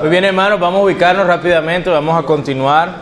Muy 0.00 0.08
bien, 0.10 0.24
hermanos, 0.24 0.60
vamos 0.60 0.80
a 0.80 0.84
ubicarnos 0.84 1.26
rápidamente, 1.26 1.90
vamos 1.90 2.18
a 2.18 2.26
continuar. 2.26 2.94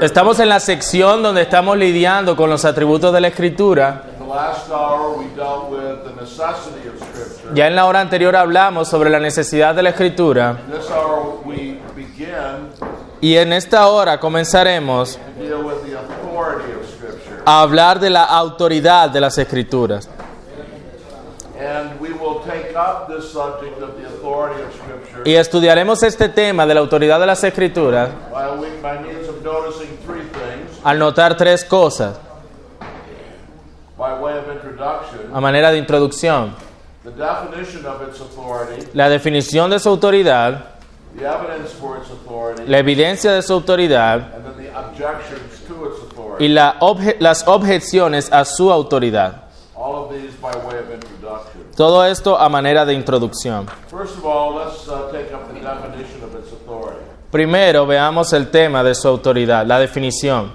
Estamos 0.00 0.40
en 0.40 0.48
la 0.48 0.60
sección 0.60 1.22
donde 1.22 1.42
estamos 1.42 1.76
lidiando 1.76 2.36
con 2.36 2.48
los 2.50 2.64
atributos 2.64 3.12
de 3.12 3.20
la 3.20 3.28
Escritura. 3.28 4.04
In 4.12 4.26
the 4.26 4.34
last 4.34 4.70
hour, 4.70 5.18
we 5.18 5.26
dealt 5.34 5.70
with 5.70 6.04
the 6.04 6.20
necessity 6.20 6.88
of 6.88 6.96
Scripture. 6.96 7.54
Ya 7.54 7.66
en 7.66 7.74
la 7.74 7.86
hora 7.86 8.00
anterior 8.00 8.36
hablamos 8.36 8.88
sobre 8.88 9.10
la 9.10 9.18
necesidad 9.18 9.74
de 9.74 9.82
la 9.82 9.90
Escritura 9.90 10.56
In 10.66 10.72
this 10.72 10.90
hour, 10.90 11.40
we 11.44 11.78
begin 11.96 12.70
y 13.20 13.36
en 13.36 13.52
esta 13.52 13.86
hora 13.88 14.18
comenzaremos 14.18 15.18
a 17.44 17.60
hablar 17.60 18.00
de 18.00 18.10
la 18.10 18.24
autoridad 18.24 19.10
de 19.10 19.20
las 19.20 19.36
Escrituras. 19.36 20.08
And 21.58 22.00
we 22.00 22.12
will 22.12 22.40
take 22.46 22.74
up 22.74 23.08
this 23.08 23.09
subject 23.09 23.09
of 23.09 23.09
the 23.09 23.09
authority 23.09 23.09
of 23.09 23.09
Scripture 23.09 23.09
Y 25.24 25.34
estudiaremos 25.34 26.02
este 26.02 26.28
tema 26.28 26.66
de 26.66 26.74
la 26.74 26.80
autoridad 26.80 27.20
de 27.20 27.26
las 27.26 27.42
Escrituras 27.44 28.10
al 30.84 30.98
notar 30.98 31.36
tres 31.36 31.64
cosas 31.64 32.18
a 35.32 35.40
manera 35.40 35.70
de 35.70 35.78
introducción. 35.78 36.54
The 37.02 37.10
definition 37.10 37.86
of 37.86 38.02
its 38.08 38.20
authority, 38.20 38.86
La 38.92 39.08
definición 39.08 39.70
de 39.70 39.78
su 39.78 39.88
autoridad, 39.88 40.64
the 41.16 41.24
evidence 41.26 41.72
for 41.80 41.96
its 41.98 42.10
authority, 42.10 42.64
la 42.66 42.78
evidencia 42.78 43.32
de 43.32 43.42
su 43.42 43.54
autoridad 43.54 44.34
and 44.34 44.44
then 44.44 44.56
the 44.58 44.70
objections 44.78 45.60
to 45.66 45.86
its 45.86 45.98
authority. 46.02 46.44
y 46.44 46.48
la 46.48 46.78
obje- 46.80 47.16
las 47.18 47.46
objeciones 47.48 48.30
a 48.32 48.44
su 48.44 48.70
autoridad. 48.70 49.44
Todo 51.80 52.04
esto 52.04 52.38
a 52.38 52.50
manera 52.50 52.84
de 52.84 52.92
introducción. 52.92 53.66
First 53.90 54.18
of 54.18 54.26
all, 54.26 54.54
let's 54.54 54.86
uh, 54.86 55.10
take 55.10 55.32
up 55.32 55.48
the 55.48 55.60
definition 55.60 56.22
of 56.22 56.36
its 56.38 56.52
authority. 56.52 57.00
Primero 57.30 57.86
veamos 57.86 58.34
el 58.34 58.50
tema 58.50 58.84
de 58.84 58.94
su 58.94 59.08
autoridad, 59.08 59.64
la 59.64 59.78
definición. 59.78 60.52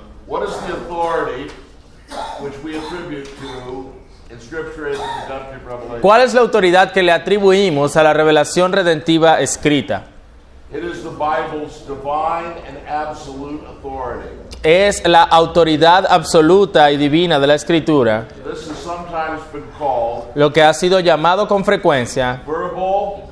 ¿Cuál 6.00 6.22
es 6.22 6.34
la 6.36 6.42
autoridad 6.42 6.92
que 6.92 7.02
le 7.02 7.12
atribuimos 7.12 7.98
a 7.98 8.04
la 8.04 8.14
revelación 8.14 8.72
redentiva 8.72 9.42
escrita? 9.42 10.04
Es 14.62 15.08
la 15.08 15.24
autoridad 15.24 16.06
absoluta 16.08 16.92
y 16.92 16.98
divina 16.98 17.40
de 17.40 17.48
la 17.48 17.56
escritura, 17.56 18.28
This 18.44 18.70
has 18.70 18.78
sometimes 18.78 19.42
been 19.52 19.66
called 19.80 20.15
lo 20.36 20.52
que 20.54 20.62
ha 20.62 20.74
sido 20.74 21.00
llamado 21.00 21.48
con 21.48 21.64
frecuencia 21.66 22.42
verbal, 22.46 23.24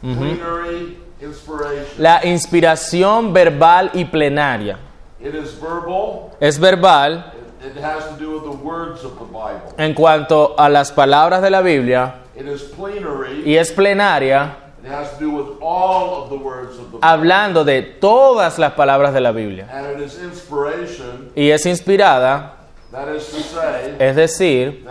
plenary 0.00 0.98
inspiration. 1.20 1.86
la 1.98 2.24
inspiración 2.26 3.32
verbal 3.32 3.90
y 3.94 4.04
plenaria. 4.04 4.78
It 5.20 5.34
is 5.34 5.58
verbal. 5.60 6.30
Es 6.40 6.58
verbal 6.58 7.32
It, 7.60 7.76
it 7.76 7.82
has 7.82 8.04
to 8.08 8.16
do 8.16 8.30
with 8.38 8.44
the 8.44 8.56
words 8.64 9.02
of 9.04 9.18
the 9.18 9.24
Bible. 9.24 9.74
en 9.76 9.94
cuanto 9.94 10.54
a 10.58 10.68
las 10.68 10.92
palabras 10.92 11.42
de 11.42 11.50
la 11.50 11.60
Biblia 11.60 12.14
It 12.36 12.46
is 12.46 12.62
plenary. 12.62 13.42
y 13.44 13.56
es 13.56 13.72
plenaria 13.72 14.56
It 14.84 14.90
has 14.92 15.18
to 15.18 15.24
do 15.24 15.30
with 15.32 15.58
all 15.60 16.22
of 16.22 16.30
the 16.30 16.36
words 16.36 16.78
of 16.78 16.84
the 16.92 16.98
Bible. 16.98 17.00
hablando 17.02 17.64
de 17.64 17.82
todas 17.82 18.58
las 18.60 18.72
palabras 18.74 19.12
de 19.12 19.20
la 19.20 19.32
Biblia. 19.32 19.66
And 19.72 20.00
it 20.00 20.06
is 20.06 20.18
inspiration. 20.22 21.32
Y 21.34 21.50
es 21.50 21.66
inspirada, 21.66 22.57
That 22.90 23.14
is 23.14 23.26
to 23.26 23.40
say 23.42 23.96
es 23.98 24.16
decir, 24.16 24.82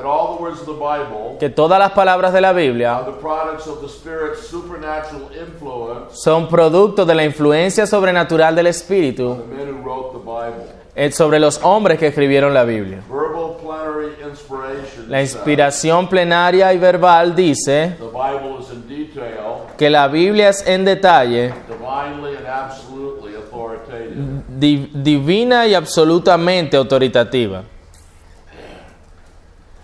que 1.39 1.49
todas 1.49 1.79
las 1.79 1.91
palabras 1.93 2.31
de 2.31 2.41
la 2.41 2.53
Biblia 2.53 2.95
are 2.95 3.05
the 3.11 3.17
products 3.19 3.65
of 3.65 3.81
the 3.81 3.87
Spirit's 3.87 4.45
supernatural 4.47 5.29
influence 5.35 6.13
son 6.21 6.47
producto 6.47 7.05
de 7.05 7.15
la 7.15 7.23
influencia 7.23 7.87
sobrenatural 7.87 8.55
del 8.55 8.67
Espíritu 8.67 9.31
on 9.31 9.37
the 9.49 9.55
men 9.55 9.67
who 9.69 9.81
wrote 9.83 10.11
the 10.13 10.19
Bible. 10.19 10.67
eh, 10.95 11.11
sobre 11.11 11.39
los 11.39 11.59
hombres 11.63 11.97
que 11.97 12.07
escribieron 12.07 12.53
la 12.53 12.65
Biblia. 12.65 13.01
Verbal 13.09 13.57
plenary 13.61 14.13
inspiration. 14.29 15.09
La 15.09 15.21
inspiración 15.21 16.07
plenaria 16.07 16.71
y 16.73 16.77
verbal 16.77 17.35
dice 17.35 17.95
The 17.97 18.05
Bible 18.05 18.59
is 18.61 18.69
in 18.71 18.87
detail, 18.87 19.65
que 19.75 19.89
la 19.89 20.07
Biblia 20.07 20.49
es 20.49 20.63
en 20.67 20.85
detalle, 20.85 21.51
divinely 21.67 22.35
and 22.37 22.45
absolutely 22.47 23.33
authoritative. 23.35 24.43
di- 24.47 24.91
divina 24.93 25.65
y 25.65 25.73
absolutamente 25.73 26.77
autoritativa. 26.77 27.63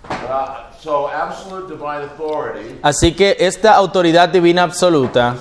Uh, 0.06 0.10
so, 0.10 0.22
absolute 0.22 0.22
divine 0.30 0.34
authority 0.34 0.73
Así 2.82 3.14
que 3.14 3.38
esta 3.40 3.76
autoridad 3.76 4.30
divina 4.30 4.64
absoluta 4.64 5.36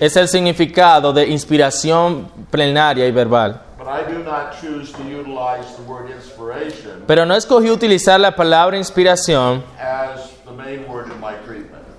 es 0.00 0.16
el 0.16 0.28
significado 0.28 1.12
de 1.12 1.28
inspiración 1.28 2.28
plenaria 2.50 3.06
y 3.06 3.12
verbal. 3.12 3.62
But 3.78 3.88
I 3.88 4.12
do 4.12 4.18
not 4.24 4.60
choose 4.60 4.90
to 4.92 5.02
utilize 5.02 5.76
the 5.76 5.82
word 5.88 6.10
inspiration 6.10 7.04
Pero 7.06 7.24
no 7.24 7.36
escogí 7.36 7.70
utilizar 7.70 8.18
la 8.18 8.34
palabra 8.34 8.76
inspiración 8.76 9.62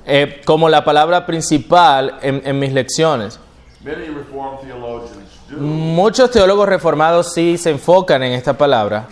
eh, 0.05 0.41
como 0.45 0.67
la 0.67 0.83
palabra 0.83 1.25
principal 1.25 2.17
en, 2.21 2.41
en 2.43 2.59
mis 2.59 2.73
lecciones. 2.73 3.39
Many 3.83 4.07
Reformed 4.07 4.59
theologians 4.61 5.27
do, 5.49 5.57
Muchos 5.57 6.29
teólogos 6.31 6.67
reformados 6.67 7.33
sí 7.33 7.57
se 7.57 7.69
enfocan 7.69 8.21
en 8.23 8.33
esta 8.33 8.57
palabra, 8.57 9.07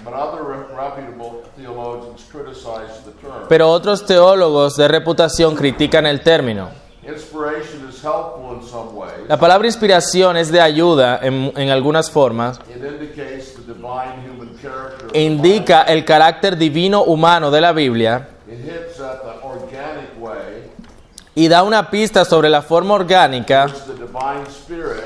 pero 3.48 3.70
otros 3.70 4.06
teólogos 4.06 4.76
de 4.76 4.88
reputación 4.88 5.56
critican 5.56 6.06
el 6.06 6.22
término. 6.22 6.70
La 9.28 9.38
palabra 9.38 9.68
inspiración 9.68 10.38
es 10.38 10.52
de 10.52 10.62
ayuda 10.62 11.20
en, 11.22 11.54
en 11.56 11.70
algunas 11.70 12.10
formas. 12.10 12.60
Indica 15.14 15.84
el 15.84 16.04
carácter 16.04 16.58
divino 16.58 17.04
humano 17.04 17.52
de 17.52 17.62
la 17.62 17.72
Biblia 17.74 18.30
y 21.36 21.48
da 21.48 21.64
una 21.64 21.90
pista 21.92 22.26
sobre 22.26 22.50
la 22.50 22.62
forma 22.62 22.94
orgánica 22.94 23.68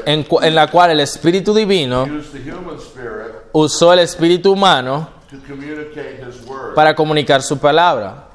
en, 0.06 0.26
en 0.42 0.56
la 0.56 0.68
cual 0.68 0.92
el 0.92 1.00
Espíritu 1.00 1.54
Divino 1.54 2.08
usó 3.52 3.94
el 3.94 4.00
Espíritu 4.00 4.54
humano 4.54 5.10
para 6.76 6.96
comunicar 6.96 7.42
su 7.42 7.58
palabra. 7.58 8.29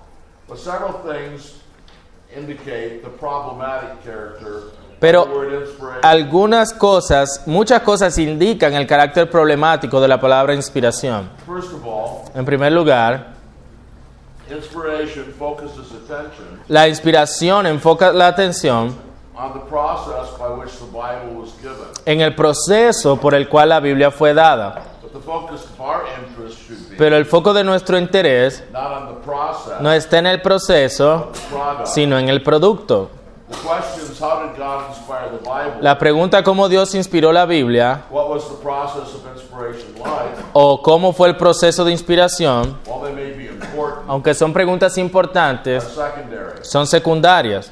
But 0.55 0.61
several 0.61 0.93
things 1.03 1.59
indicate 2.33 3.03
the 3.03 3.11
problematic 3.11 4.05
character 4.05 4.71
Pero. 5.01 5.27
Algunas 6.01 6.73
cosas, 6.73 7.43
muchas 7.47 7.83
cosas 7.83 8.17
indican 8.19 8.73
el 8.75 8.87
carácter 8.87 9.29
problemático 9.29 10.01
de 10.01 10.07
la 10.07 10.21
palabra 10.21 10.55
inspiración. 10.55 11.29
En 12.37 12.45
primer 12.45 12.71
lugar, 12.71 13.35
la 16.69 16.87
inspiración 16.87 17.67
enfoca 17.67 18.13
la 18.13 18.29
atención 18.29 18.95
en 22.07 22.21
el 22.21 22.35
proceso 22.37 23.17
por 23.17 23.35
el 23.35 23.49
cual 23.49 23.71
la 23.71 23.81
Biblia 23.81 24.13
fue 24.13 24.33
dada. 24.33 24.94
Pero 26.99 27.17
el 27.17 27.27
foco 27.27 27.53
de 27.53 27.65
nuestro 27.65 27.99
interés 27.99 28.65
no 29.81 29.93
está 29.93 30.19
en 30.19 30.27
el 30.27 30.43
proceso, 30.43 31.31
sino 31.85 32.19
en 32.19 32.29
el 32.29 32.43
producto. 32.43 33.11
La 35.81 35.99
pregunta 35.99 36.43
cómo 36.43 36.69
Dios 36.69 36.95
inspiró 36.95 37.31
la 37.31 37.45
Biblia 37.45 38.05
What 38.11 38.29
was 38.29 38.49
the 38.49 38.57
process 38.63 39.15
of 39.15 39.23
inspiration 39.35 39.95
like? 39.99 40.43
o 40.55 40.83
cómo 40.83 41.13
fue 41.13 41.29
el 41.29 41.37
proceso 41.37 41.85
de 41.85 41.93
inspiración, 41.93 42.79
aunque 44.09 44.35
son 44.35 44.53
preguntas 44.53 44.97
importantes, 44.99 45.87
son 46.63 46.87
secundarias. 46.87 47.71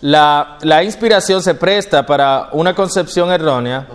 La, 0.00 0.58
la 0.62 0.84
inspiración 0.84 1.42
se 1.42 1.54
presta 1.54 2.06
para 2.06 2.48
una 2.52 2.74
concepción 2.74 3.30
errónea 3.32 3.86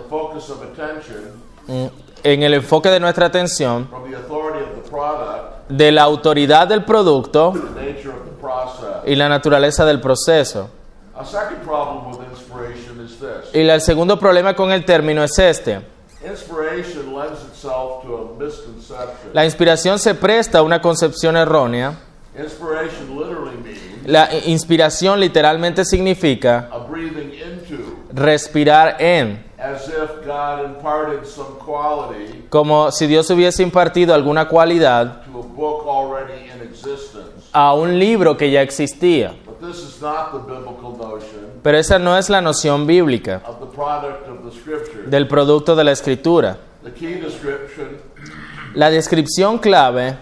en 2.24 2.42
el 2.42 2.54
enfoque 2.54 2.88
de 2.90 3.00
nuestra 3.00 3.26
atención 3.26 3.88
de 5.68 5.92
la 5.92 6.02
autoridad 6.02 6.68
del 6.68 6.84
producto 6.84 7.52
y 9.04 9.14
la 9.14 9.28
naturaleza 9.28 9.84
del 9.84 10.00
proceso. 10.00 10.68
Y 13.52 13.60
el 13.60 13.80
segundo 13.80 14.18
problema 14.18 14.54
con 14.54 14.72
el 14.72 14.84
término 14.84 15.22
es 15.22 15.38
este. 15.38 15.80
La 19.32 19.44
inspiración 19.44 19.98
se 19.98 20.14
presta 20.14 20.58
a 20.58 20.62
una 20.62 20.80
concepción 20.80 21.36
errónea. 21.36 21.98
Inspiration 22.34 23.14
literally 23.14 23.58
means 23.62 24.06
La 24.06 24.30
inspiración 24.46 25.20
literalmente 25.20 25.84
significa 25.84 26.70
a 26.72 26.78
breathing 26.78 27.30
into, 27.34 28.02
respirar 28.12 28.96
en, 29.00 29.44
as 29.62 29.88
if 29.88 30.24
God 30.26 30.64
imparted 30.64 31.24
some 31.24 31.58
quality 31.64 32.44
como 32.48 32.90
si 32.90 33.06
Dios 33.06 33.30
hubiese 33.30 33.62
impartido 33.62 34.14
alguna 34.14 34.48
cualidad 34.48 35.22
to 35.24 35.42
a 37.52 37.74
un 37.74 37.98
libro 37.98 38.36
que 38.36 38.50
ya 38.50 38.62
existía. 38.62 39.34
But 39.46 39.60
this 39.60 39.78
is 39.78 40.00
not 40.00 40.32
the 40.32 40.38
biblical 40.38 40.96
notion 40.98 41.52
Pero 41.62 41.78
esa 41.78 41.98
no 41.98 42.16
es 42.18 42.28
la 42.28 42.40
noción 42.40 42.86
bíblica 42.86 43.42
of 43.46 43.60
the 43.60 43.66
product 43.66 44.28
of 44.28 44.44
the 44.44 44.58
scripture. 44.58 45.04
del 45.06 45.28
producto 45.28 45.76
de 45.76 45.84
la 45.84 45.92
escritura. 45.92 46.58
The 46.82 46.92
key 46.92 47.14
description 47.20 47.98
La 48.74 48.90
descripción 48.90 49.58
clave 49.58 50.16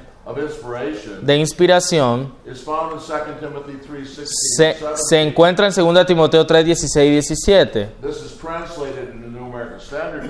de 1.23 1.37
inspiración 1.37 2.33
is 2.45 2.63
found 2.63 2.93
in 2.93 2.99
2 2.99 3.41
Timothy 3.41 3.79
3 3.87 4.17
16 4.17 4.29
se, 4.57 4.75
se 4.75 5.17
17. 5.17 5.23
encuentra 5.23 5.67
en 5.67 5.73
2 5.73 6.07
Timoteo 6.07 6.47
3, 6.47 6.65
16 6.65 7.09
y 7.09 7.11
17. 7.13 7.89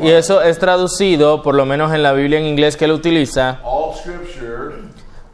Y 0.00 0.10
eso 0.10 0.42
es 0.42 0.58
traducido, 0.58 1.42
por 1.42 1.54
lo 1.54 1.66
menos 1.66 1.92
en 1.92 2.02
la 2.02 2.12
Biblia 2.12 2.38
en 2.38 2.46
inglés 2.46 2.76
que 2.76 2.86
él 2.86 2.92
utiliza, 2.92 3.60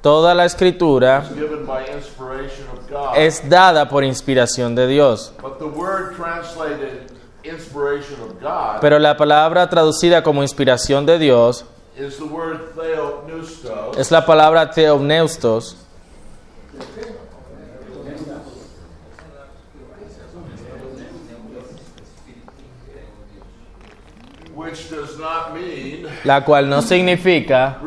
toda 0.01 0.35
la 0.35 0.45
escritura 0.45 1.25
es 3.17 3.49
dada 3.49 3.89
por 3.89 4.05
inspiración 4.05 4.75
de 4.75 4.87
Dios. 4.87 5.33
But 5.41 5.59
the 5.59 5.65
word 5.65 6.17
translated 6.17 7.11
inspiration 7.45 8.21
of 8.21 8.41
God 8.41 8.81
Pero 8.81 8.99
la 8.99 9.17
palabra 9.17 9.69
traducida 9.69 10.23
como 10.23 10.43
inspiración 10.43 11.07
de 11.07 11.19
Dios 11.19 11.65
es 13.97 14.11
la 14.11 14.27
palabra 14.27 14.71
theopneustos, 14.71 15.77
which 24.55 24.91
does 24.91 25.16
not 25.16 25.16
mean 25.16 25.16
la 26.25 26.45
cual 26.45 26.69
no 26.69 26.83
significa 26.83 27.79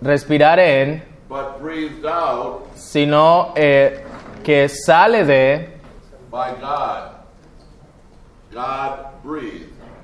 respirar 0.00 0.58
en, 0.58 1.02
but 1.28 1.60
breathed 1.60 2.04
out 2.06 2.64
sino 2.74 3.52
eh, 3.56 4.04
que 4.42 4.68
sale 4.68 5.24
de, 5.24 5.74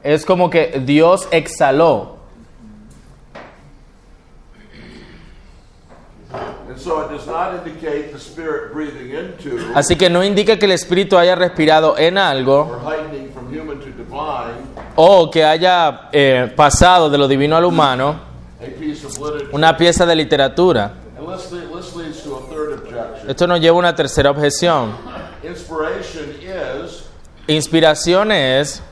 es 0.02 0.24
como 0.24 0.50
que 0.50 0.82
Dios 0.84 1.28
exhaló. 1.30 2.18
Así 9.74 9.96
que 9.96 10.08
no 10.08 10.24
indica 10.24 10.58
que 10.58 10.64
el 10.66 10.72
Espíritu 10.72 11.18
haya 11.18 11.34
respirado 11.34 11.98
en 11.98 12.16
algo 12.16 12.80
o 15.02 15.30
que 15.30 15.42
haya 15.42 16.08
eh, 16.12 16.52
pasado 16.54 17.08
de 17.08 17.16
lo 17.16 17.26
divino 17.26 17.56
al 17.56 17.64
humano 17.64 18.20
una 19.52 19.74
pieza 19.74 20.04
de 20.04 20.14
literatura. 20.14 20.92
Esto 23.26 23.46
nos 23.46 23.60
lleva 23.60 23.76
a 23.76 23.78
una 23.78 23.94
tercera 23.94 24.30
objeción. 24.30 24.94
Inspiración 27.46 28.32
es 28.32 28.82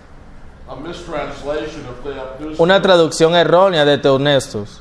una 2.56 2.80
traducción 2.80 3.34
errónea 3.34 3.84
de 3.84 3.94
inspiration. 3.94 4.80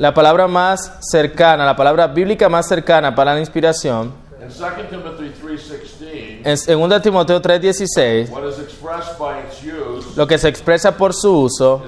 La 0.00 0.12
palabra 0.12 0.48
más 0.48 0.98
cercana, 1.00 1.64
la 1.64 1.76
palabra 1.76 2.08
bíblica 2.08 2.48
más 2.48 2.66
cercana 2.66 3.14
para 3.14 3.34
la 3.34 3.40
inspiración, 3.40 4.12
In 4.40 4.54
2 4.54 4.88
Timothy 4.88 5.32
3.16, 5.42 6.27
en 6.44 6.88
2 6.90 7.02
Timoteo 7.02 7.40
3:16, 7.40 8.30
what 8.30 8.44
is 8.44 8.58
expressed 8.58 9.18
by 9.18 9.40
its 9.40 9.62
use 9.62 10.16
lo 10.16 10.26
que 10.26 10.38
se 10.38 10.48
expresa 10.48 10.96
por 10.96 11.14
su 11.14 11.42
uso 11.42 11.82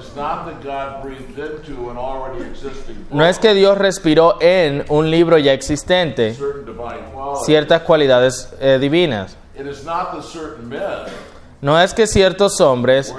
no 3.11 3.25
es 3.25 3.39
que 3.39 3.53
Dios 3.53 3.77
respiró 3.77 4.37
en 4.41 4.85
un 4.89 5.09
libro 5.09 5.37
ya 5.37 5.53
existente 5.53 6.35
ciertas 7.45 7.81
cualidades 7.81 8.53
eh, 8.59 8.77
divinas. 8.79 9.37
No 11.61 11.79
es 11.79 11.93
que 11.93 12.07
ciertos 12.07 12.59
hombres 12.59 13.13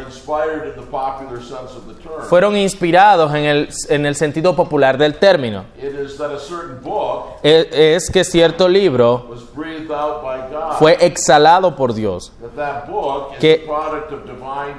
fueron 2.28 2.56
inspirados 2.56 3.32
en 3.34 3.44
el, 3.44 3.68
en 3.88 4.04
el 4.04 4.16
sentido 4.16 4.56
popular 4.56 4.98
del 4.98 5.14
término. 5.14 5.64
E- 7.44 7.94
Es 7.96 8.10
que 8.10 8.24
cierto 8.24 8.68
libro 8.68 9.28
fue 10.78 10.96
exhalado 11.00 11.76
por 11.76 11.94
Dios. 11.94 12.32
Que- 13.38 13.64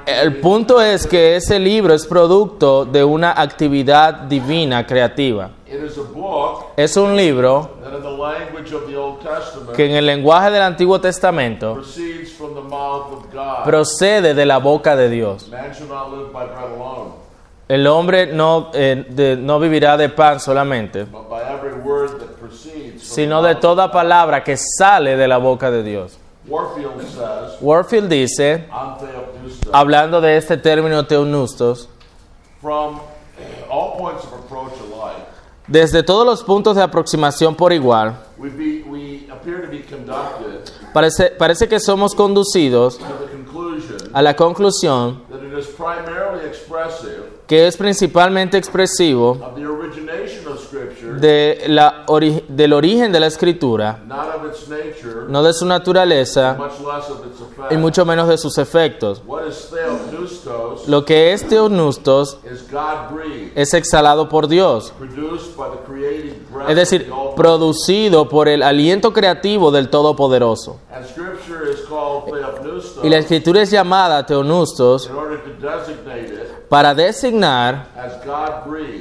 El 0.06 0.40
punto 0.40 0.80
es 0.82 1.06
que 1.06 1.36
ese 1.36 1.58
libro 1.58 1.94
es 1.94 2.06
producto 2.06 2.84
de 2.84 3.02
una 3.02 3.30
actividad 3.40 4.12
divina 4.28 4.86
creativa. 4.86 5.50
Es 6.76 6.96
un 6.96 7.16
libro 7.16 7.70
que 9.76 9.86
en 9.86 9.92
el 9.96 10.06
lenguaje 10.06 10.50
del 10.50 10.62
Antiguo 10.62 11.00
Testamento 11.00 11.74
procede 13.64 14.34
de 14.34 14.46
la 14.46 14.58
boca 14.58 14.96
de 14.96 15.08
Dios. 15.08 15.50
El 17.66 17.86
hombre 17.86 18.26
no, 18.26 18.70
eh, 18.74 19.06
de- 19.08 19.36
no 19.38 19.58
vivirá 19.58 19.96
de 19.96 20.10
pan 20.10 20.38
solamente, 20.38 21.06
sino 23.00 23.40
de 23.42 23.54
toda 23.54 23.90
palabra 23.90 24.44
que 24.44 24.56
sale 24.56 25.16
de 25.16 25.26
la 25.28 25.38
boca 25.38 25.70
de 25.70 25.82
Dios. 25.82 26.18
Warfield 27.62 28.08
dice, 28.10 28.66
hablando 29.72 30.20
de 30.20 30.36
este 30.36 30.58
término 30.58 31.06
teonustos, 31.06 31.88
from 32.60 33.00
all 33.70 33.96
points 33.98 34.24
of 34.24 34.34
approach 34.44 34.72
alike, 34.80 35.24
desde 35.66 36.02
todos 36.02 36.26
los 36.26 36.42
puntos 36.42 36.76
de 36.76 36.82
aproximación 36.82 37.54
por 37.54 37.72
igual, 37.72 38.18
we, 38.36 38.50
be, 38.50 38.84
we 38.86 39.26
to 39.26 39.70
be 39.70 39.84
parece, 40.92 41.30
parece 41.30 41.68
que 41.68 41.80
somos 41.80 42.14
conducidos 42.14 43.00
a 44.12 44.22
la 44.22 44.36
conclusión 44.36 45.22
que 47.46 47.66
es 47.66 47.76
principalmente 47.76 48.56
expresivo 48.56 49.32
of 49.32 49.54
the 49.54 49.66
origination 49.66 50.46
of 50.46 50.58
Scripture, 50.60 51.03
de 51.20 51.64
la 51.68 52.04
ori- 52.06 52.44
del 52.48 52.72
origen 52.72 53.12
de 53.12 53.20
la 53.20 53.26
escritura, 53.26 54.00
not 54.06 54.18
of 54.36 54.46
its 54.50 54.68
nature, 54.68 55.26
no 55.28 55.42
de 55.42 55.52
su 55.52 55.66
naturaleza 55.66 56.54
much 56.58 56.72
less 56.80 57.10
of 57.10 57.26
its 57.26 57.40
effect. 57.40 57.72
y 57.72 57.76
mucho 57.76 58.04
menos 58.04 58.28
de 58.28 58.38
sus 58.38 58.58
efectos. 58.58 59.22
Lo 60.86 61.04
que 61.04 61.32
es 61.32 61.48
teonustos 61.48 62.38
es 63.54 63.74
exhalado 63.74 64.28
por 64.28 64.48
Dios, 64.48 64.92
produced 64.98 65.56
by 65.56 65.70
the 65.70 65.78
creating 65.86 66.46
breath 66.52 66.70
es 66.70 66.76
decir, 66.76 67.10
producido 67.36 68.28
por 68.28 68.48
el 68.48 68.62
aliento 68.62 69.12
creativo 69.12 69.70
del 69.70 69.88
Todopoderoso. 69.88 70.78
Y 73.02 73.08
la 73.08 73.18
escritura 73.18 73.62
es 73.62 73.70
llamada 73.70 74.24
teonustos 74.26 75.10
para 76.68 76.94
designar 76.94 77.86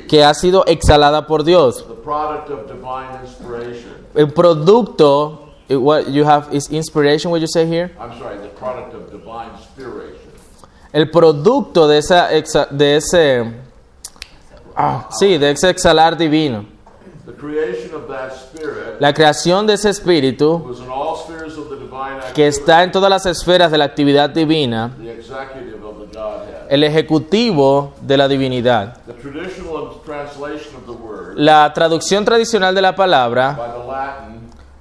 que 0.08 0.24
ha 0.24 0.34
sido 0.34 0.63
exhalada 0.65 1.25
por 1.25 1.43
Dios. 1.43 1.84
El 4.15 4.32
producto, 4.32 5.50
eh, 5.70 5.75
what 5.75 6.08
you 6.12 6.24
have 6.25 6.53
is 6.53 6.70
inspiration, 6.70 7.32
what 7.32 7.39
you 7.41 7.48
say 7.48 7.65
here? 7.65 7.91
I'm 8.00 8.17
sorry, 8.20 8.38
the 8.38 8.50
product 8.50 8.93
of 8.93 9.12
divine 9.12 9.50
inspiration. 9.58 10.20
El 10.91 11.10
producto 11.10 11.88
de, 11.88 11.98
esa 11.98 12.32
exa- 12.32 12.70
de 12.70 12.98
ese, 12.98 13.51
ah, 14.75 15.08
sí, 15.10 15.38
de 15.39 15.51
ese 15.51 15.70
exhalar 15.70 16.15
divino. 16.17 16.65
The 17.25 17.32
creation 17.32 17.96
of 17.96 18.08
that 18.10 18.34
spirit 18.34 19.00
La 19.00 19.13
creación 19.13 19.65
de 19.65 19.74
ese 19.74 19.89
espíritu 19.89 20.58
was 20.67 20.79
in 20.79 20.89
all 20.89 21.15
spheres 21.15 21.58
of 21.58 21.70
the 21.70 21.77
divine 21.77 22.20
que 22.34 22.46
activity, 22.46 22.60
está 22.60 22.84
en 22.84 22.91
todas 22.91 23.10
las 23.10 23.25
esferas 23.25 23.72
de 23.72 23.77
la 23.77 23.86
actividad 23.86 24.29
divina, 24.29 24.91
the. 25.00 25.13
El 26.74 26.84
ejecutivo 26.84 27.94
de 28.01 28.18
la 28.18 28.27
divinidad. 28.27 28.98
La 31.36 31.72
traducción 31.72 32.25
tradicional 32.25 32.74
de 32.74 32.82
la 32.82 32.96
palabra 32.96 33.60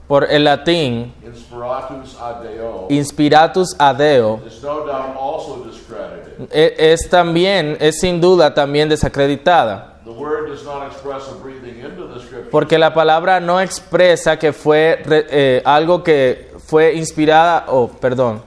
por 0.08 0.24
el 0.24 0.44
latín 0.44 1.12
inspiratus 1.22 2.16
ad 2.18 2.42
Deo 2.44 2.86
inspiratus 2.88 3.76
adeo 3.78 4.40
e- 6.50 6.74
es 6.78 7.10
también, 7.10 7.76
es 7.78 8.00
sin 8.00 8.22
duda 8.22 8.54
también 8.54 8.88
desacreditada. 8.88 10.00
Porque 12.50 12.78
la 12.78 12.94
palabra 12.94 13.38
no 13.38 13.60
expresa 13.60 14.38
que 14.38 14.54
fue 14.54 15.02
eh, 15.10 15.60
algo 15.62 16.02
que 16.02 16.54
fue 16.66 16.94
inspirada, 16.94 17.66
o 17.68 17.86
perdón, 17.88 18.40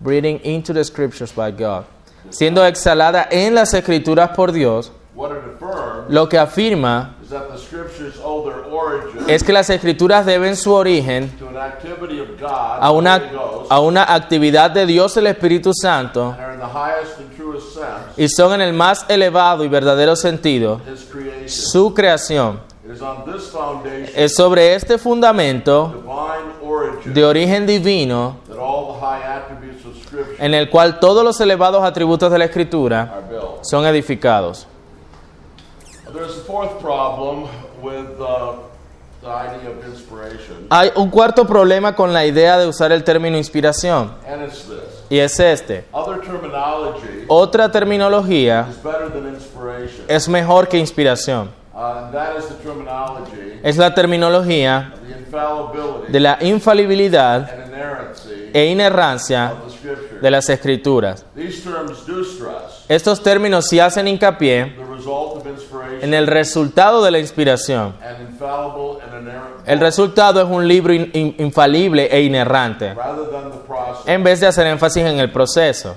breathing 0.00 0.40
into 0.42 0.72
the 0.72 0.82
scriptures 0.82 1.34
by 1.34 1.52
God, 1.52 1.84
siendo 2.30 2.64
exhalada 2.64 3.26
en 3.30 3.54
las 3.54 3.74
escrituras 3.74 4.30
por 4.30 4.52
Dios, 4.52 4.92
lo 6.08 6.28
que 6.28 6.38
afirma 6.38 7.16
es 9.26 9.42
que 9.42 9.52
las 9.52 9.68
escrituras 9.68 10.24
deben 10.24 10.56
su 10.56 10.72
origen 10.72 11.30
a 12.80 12.90
una, 12.92 13.22
a 13.68 13.80
una 13.80 14.14
actividad 14.14 14.70
de 14.70 14.86
Dios 14.86 15.16
el 15.16 15.26
Espíritu 15.26 15.72
Santo 15.74 16.36
y 18.16 18.28
son 18.28 18.54
en 18.54 18.60
el 18.60 18.72
más 18.72 19.04
elevado 19.08 19.64
y 19.64 19.68
verdadero 19.68 20.16
sentido 20.16 20.80
su 21.46 21.92
creación. 21.92 22.60
Es 24.14 24.34
sobre 24.34 24.74
este 24.74 24.96
fundamento 24.96 26.02
de 27.04 27.24
origen 27.24 27.66
divino 27.66 28.36
that 28.48 28.58
all 28.58 28.94
the 28.94 29.00
high 29.00 29.20
attributes 29.22 29.84
of 29.84 29.94
Scripture 30.02 30.27
en 30.38 30.54
el 30.54 30.70
cual 30.70 31.00
todos 31.00 31.24
los 31.24 31.40
elevados 31.40 31.82
atributos 31.84 32.30
de 32.30 32.38
la 32.38 32.44
Escritura 32.46 33.22
son 33.62 33.84
edificados. 33.86 34.66
There's 36.12 36.38
a 36.38 36.44
fourth 36.46 36.80
problem 36.80 37.44
with 37.82 38.16
the 38.18 38.68
idea 39.28 39.68
of 39.70 39.84
inspiration, 39.86 40.66
Hay 40.70 40.90
un 40.96 41.10
cuarto 41.10 41.46
problema 41.46 41.94
con 41.94 42.12
la 42.12 42.24
idea 42.24 42.56
de 42.58 42.66
usar 42.66 42.92
el 42.92 43.04
término 43.04 43.36
inspiración 43.36 44.14
and 44.26 44.42
it's 44.44 44.62
this. 44.64 45.04
y 45.10 45.18
es 45.18 45.38
este. 45.38 45.84
Otra 47.28 47.70
terminología 47.70 48.66
is 48.70 48.82
better 48.82 49.10
than 49.12 49.28
inspiration. 49.34 50.04
es 50.08 50.28
mejor 50.28 50.68
que 50.68 50.78
inspiración. 50.78 51.50
Uh, 51.74 52.04
and 52.06 52.12
that 52.12 52.36
is 52.38 52.46
the 52.48 52.54
terminology 52.54 53.60
Es 53.62 53.76
la 53.76 53.94
terminología 53.94 54.94
de 56.08 56.20
la 56.20 56.38
infalibilidad 56.40 57.67
e 58.52 58.64
inerrancia 58.66 59.54
de 60.20 60.30
las 60.30 60.48
escrituras. 60.48 61.24
Estos 62.88 63.22
términos 63.22 63.66
sí 63.66 63.78
hacen 63.80 64.08
hincapié 64.08 64.76
en 66.00 66.14
el 66.14 66.26
resultado 66.26 67.02
de 67.04 67.10
la 67.10 67.18
inspiración. 67.18 67.94
El 69.66 69.80
resultado 69.80 70.40
es 70.42 70.48
un 70.48 70.66
libro 70.66 70.92
in- 70.92 71.10
in- 71.12 71.34
infalible 71.38 72.08
e 72.10 72.22
inerrante, 72.22 72.94
en 74.06 74.22
vez 74.24 74.40
de 74.40 74.46
hacer 74.46 74.66
énfasis 74.66 75.04
en 75.04 75.18
el 75.20 75.30
proceso. 75.30 75.96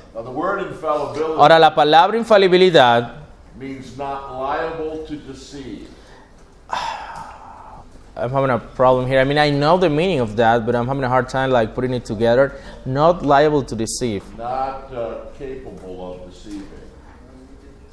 Ahora, 1.38 1.58
la 1.60 1.74
palabra 1.74 2.18
infalibilidad 2.18 3.14
means 3.58 3.96
not 3.98 4.32
liable 4.32 5.06
to 5.08 5.16
deceive. 5.32 5.88
I'm 8.22 8.32
having 8.32 8.52
a 8.52 8.60
problem 8.60 9.08
here. 9.08 9.20
I 9.20 9.24
mean, 9.24 9.38
I 9.38 9.50
know 9.50 9.78
the 9.78 9.90
meaning 9.90 10.20
of 10.20 10.36
that, 10.36 10.66
but 10.66 10.76
I'm 10.76 10.88
having 10.88 11.04
a 11.04 11.10
hard 11.10 11.28
time 11.28 11.50
like 11.50 11.74
putting 11.74 11.94
it 11.94 12.06
together. 12.06 12.54
Not 12.86 13.26
liable 13.26 13.64
to 13.64 13.76
deceive. 13.76 14.24
not 14.38 14.94
uh, 14.94 15.26
capable 15.38 16.14
of 16.14 16.32
deceiving. 16.32 16.68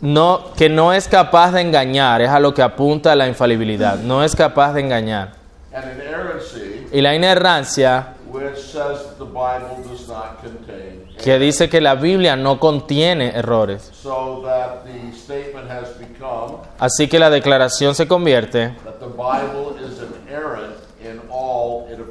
No, 0.01 0.53
que 0.57 0.69
no 0.69 0.93
es 0.93 1.09
capaz 1.09 1.53
de 1.53 1.61
engañar, 1.61 2.21
es 2.21 2.29
a 2.31 2.39
lo 2.39 2.53
que 2.55 2.63
apunta 2.63 3.17
la 3.17 3.27
infalibilidad. 3.27 3.99
No 3.99 4.23
es 4.23 4.37
capaz 4.37 4.75
de 4.75 4.81
engañar. 4.83 5.33
And 5.73 5.85
inerrancy, 6.01 6.87
Y 6.93 7.01
la 7.01 7.15
inerrancia, 7.15 8.15
which 8.31 8.57
says 8.59 9.05
that 9.05 9.19
the 9.19 9.25
Bible 9.25 9.83
does 9.89 10.07
not 10.09 10.41
contain, 10.41 11.05
que 11.23 11.39
dice 11.39 11.69
que 11.69 11.81
la 11.81 11.95
Biblia 11.97 12.37
no 12.37 12.61
contiene 12.61 13.33
errores. 13.35 13.91
so 13.93 14.43
that 14.45 14.85
the 14.85 15.13
statement 15.17 15.69
has 15.69 15.89
become 15.99 16.59
Así 16.79 17.09
que 17.09 17.19
la 17.19 17.29
declaración 17.29 17.95
se 17.97 18.07
convierte 18.07 18.77
that 18.85 19.01
the 19.01 19.07
Bible 19.07 19.77
is 19.85 19.98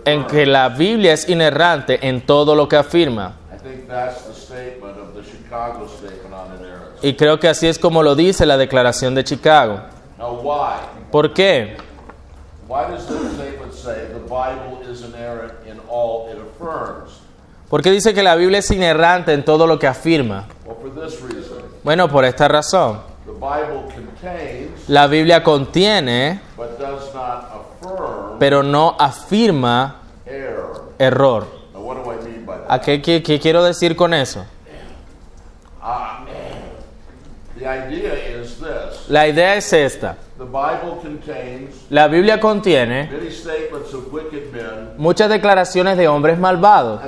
en 0.05 0.25
que 0.27 0.45
la 0.45 0.69
Biblia 0.69 1.13
es 1.13 1.27
inerrante 1.29 2.07
en 2.07 2.25
todo 2.25 2.55
lo 2.55 2.67
que 2.67 2.77
afirma. 2.77 3.33
I 3.53 3.57
think 3.57 3.88
that's 3.88 4.24
the 4.25 4.33
statement 4.33 4.97
of 4.97 5.13
the 5.13 5.24
Chicago 5.24 5.88
statement 5.88 6.33
on 6.33 6.57
inerrancy. 6.57 7.07
Y 7.07 7.13
creo 7.15 7.39
que 7.39 7.47
así 7.47 7.67
es 7.67 7.77
como 7.77 8.01
lo 8.03 8.15
dice 8.15 8.45
la 8.45 8.57
declaración 8.57 9.13
de 9.15 9.24
Chicago. 9.24 9.81
¿Por 11.12 11.33
qué? 11.33 11.77
Why 12.67 12.91
does 12.91 13.07
the 13.07 13.13
statement 13.36 13.74
say 13.74 14.07
the 14.12 14.19
Bible 14.19 14.79
is 14.91 15.01
inerrant 15.01 15.53
in 15.65 15.79
all 15.89 16.29
it 16.29 16.38
affirms? 16.38 17.21
¿Por 17.69 17.81
qué 17.81 17.91
dice 17.91 18.13
que 18.13 18.24
la 18.24 18.36
Biblia 18.36 18.59
es 18.59 18.71
inerrante 18.71 19.33
en 19.33 19.43
todo 19.43 19.67
lo 19.67 19.77
que 19.77 19.88
afirma? 19.88 20.47
Bueno, 21.83 22.09
por 22.09 22.25
esta 22.25 22.47
razón. 22.47 23.00
The 23.25 23.33
Bible 23.33 23.83
contains, 23.93 24.88
La 24.89 25.07
Biblia 25.07 25.43
contiene, 25.43 26.39
but 26.55 26.79
does 26.79 27.13
not 27.13 27.50
affirm, 27.51 28.26
pero 28.39 28.63
no 28.63 28.96
afirma 29.00 29.98
error. 31.00 31.46
¿A 32.70 32.79
qué, 32.82 33.01
qué- 33.01 33.22
qué 33.24 33.39
quiero 33.39 33.63
decir 33.63 33.96
con 33.96 34.13
eso? 34.13 34.46
La 39.10 39.27
idea 39.27 39.56
es 39.56 39.74
esta. 39.74 40.17
La 41.89 42.08
Biblia 42.08 42.39
contiene 42.39 43.10
muchas 44.98 45.29
declaraciones 45.29 45.98
de 45.98 46.08
hombres 46.08 46.38
malvados 46.38 47.01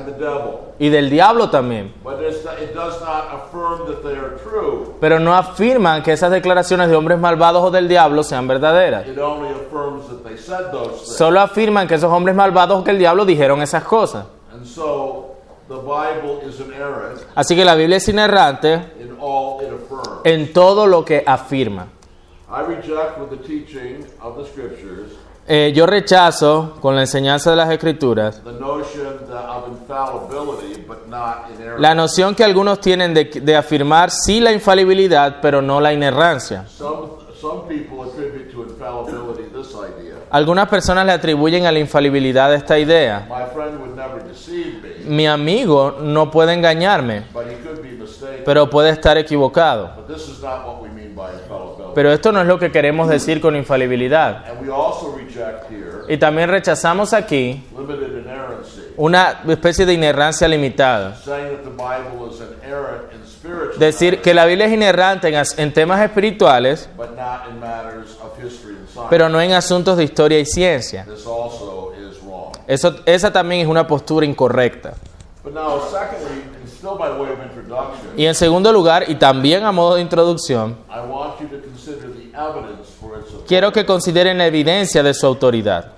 y 0.79 0.89
del 0.89 1.09
diablo 1.11 1.49
también, 1.51 1.93
but 2.03 2.15
it's, 2.21 2.37
it 2.59 2.73
does 2.73 2.99
not 3.01 3.25
affirm 3.31 3.85
that 3.85 4.01
they 4.01 4.17
are 4.17 4.35
true. 4.43 4.95
pero 4.99 5.19
no 5.19 5.35
afirman 5.35 6.01
que 6.01 6.13
esas 6.13 6.31
declaraciones 6.31 6.89
de 6.89 6.95
hombres 6.95 7.19
malvados 7.19 7.63
o 7.63 7.69
del 7.69 7.87
diablo 7.87 8.23
sean 8.23 8.47
verdaderas. 8.47 9.05
Solo 11.03 11.41
afirman 11.41 11.87
que 11.87 11.95
esos 11.95 12.11
hombres 12.11 12.35
malvados 12.35 12.83
que 12.83 12.91
el 12.91 12.99
diablo 12.99 13.25
dijeron 13.25 13.61
esas 13.61 13.83
cosas. 13.83 14.25
Así 17.35 17.55
que 17.55 17.65
la 17.65 17.75
Biblia 17.75 17.97
es 17.97 18.09
inerrante 18.09 18.93
en 20.23 20.53
todo 20.53 20.87
lo 20.87 21.05
que 21.05 21.23
afirma. 21.25 21.87
I 22.51 22.61
reject 22.63 23.19
with 23.19 23.29
the 23.29 23.47
teaching 23.47 24.03
of 24.23 24.35
the 24.35 24.43
scriptures 24.43 25.11
Eh, 25.51 25.73
yo 25.73 25.87
rechazo 25.87 26.75
con 26.79 26.93
la 26.93 27.01
enseñanza 27.01 27.49
de 27.49 27.55
las 27.55 27.71
escrituras 27.71 28.39
la 31.79 31.95
noción 31.95 32.35
que 32.35 32.43
algunos 32.43 32.79
tienen 32.79 33.15
de, 33.15 33.25
de 33.25 33.55
afirmar 33.55 34.11
sí 34.11 34.39
la 34.39 34.51
infalibilidad, 34.51 35.37
pero 35.41 35.59
no 35.59 35.81
la 35.81 35.91
inerrancia. 35.91 36.67
Some, 36.67 37.07
some 37.41 37.61
people 37.67 38.03
attribute 38.03 38.51
to 38.51 38.61
infallibility 38.61 39.45
this 39.51 39.73
idea. 39.73 40.17
Algunas 40.31 40.69
personas 40.69 41.05
le 41.05 41.11
atribuyen 41.11 41.65
a 41.65 41.71
la 41.71 41.79
infalibilidad 41.79 42.53
esta 42.53 42.77
idea. 42.77 43.25
My 43.27 43.45
friend 43.53 43.79
would 43.79 43.95
never 43.95 44.23
deceive 44.23 44.81
me, 44.81 45.15
Mi 45.15 45.27
amigo 45.27 45.97
no 46.01 46.29
puede 46.29 46.53
engañarme, 46.53 47.23
but 47.33 47.45
he 47.47 47.55
could 47.63 47.81
be 47.81 47.89
mistaken. 47.97 48.43
pero 48.45 48.69
puede 48.69 48.91
estar 48.91 49.17
equivocado. 49.17 49.91
But 49.95 50.07
this 50.15 50.27
is 50.29 50.41
not 50.41 50.65
what 50.67 50.81
we 50.81 50.89
mean 50.89 51.15
by 51.15 51.31
infallibility. 51.33 51.93
Pero 51.95 52.11
esto 52.13 52.31
no 52.31 52.41
es 52.41 52.47
lo 52.47 52.59
que 52.59 52.71
queremos 52.71 53.09
decir 53.09 53.41
con 53.41 53.55
infalibilidad. 53.55 54.45
and 54.47 54.61
we 54.61 54.71
also 54.71 55.15
reject 55.17 55.69
here 55.69 56.03
Y 56.07 56.17
también 56.17 56.49
rechazamos 56.49 57.13
aquí 57.13 57.63
una 58.97 59.41
especie 59.47 59.85
de 59.85 59.93
inerrancia 59.93 60.47
limitada. 60.47 61.15
Decir 63.77 64.21
que 64.21 64.33
la 64.33 64.45
Biblia 64.45 64.65
es 64.67 64.73
inerrante 64.73 65.29
en, 65.29 65.41
en 65.57 65.73
temas 65.73 66.01
espirituales, 66.01 66.89
pero 69.09 69.29
no 69.29 69.39
en 69.41 69.53
asuntos 69.53 69.97
de 69.97 70.03
historia 70.03 70.39
y 70.39 70.45
ciencia. 70.45 71.05
Eso, 72.67 72.95
esa 73.05 73.31
también 73.31 73.61
es 73.61 73.67
una 73.67 73.85
postura 73.87 74.25
incorrecta. 74.25 74.93
But 75.43 75.53
now, 75.53 75.79
secondly, 75.89 76.43
and 76.59 76.67
still 76.67 76.97
by 76.97 77.11
way 77.19 77.31
of 77.31 77.39
introduction, 77.41 78.13
Y 78.17 78.25
en 78.25 78.35
segundo 78.35 78.71
lugar, 78.71 79.09
y 79.09 79.15
también 79.15 79.63
a 79.63 79.71
modo 79.71 79.95
de 79.95 80.01
introducción, 80.01 80.77
I 80.89 80.99
want 81.09 81.39
you 81.39 81.47
to 81.47 81.61
consider 81.65 82.11
the 82.13 82.29
evidence 82.37 82.91
for 82.99 83.17
its 83.17 83.27
authority. 83.27 83.47
quiero 83.47 83.71
que 83.71 83.85
consideren 83.85 84.37
la 84.37 84.45
evidencia 84.47 85.01
de 85.01 85.13
su 85.13 85.25
autoridad. 85.25 85.93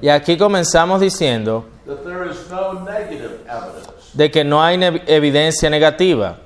Y 0.00 0.08
aquí 0.08 0.36
comenzamos 0.36 1.00
diciendo 1.00 1.64
de 4.14 4.30
que 4.30 4.44
no 4.44 4.62
hay 4.62 5.02
evidencia 5.06 5.68
negativa. 5.70 6.36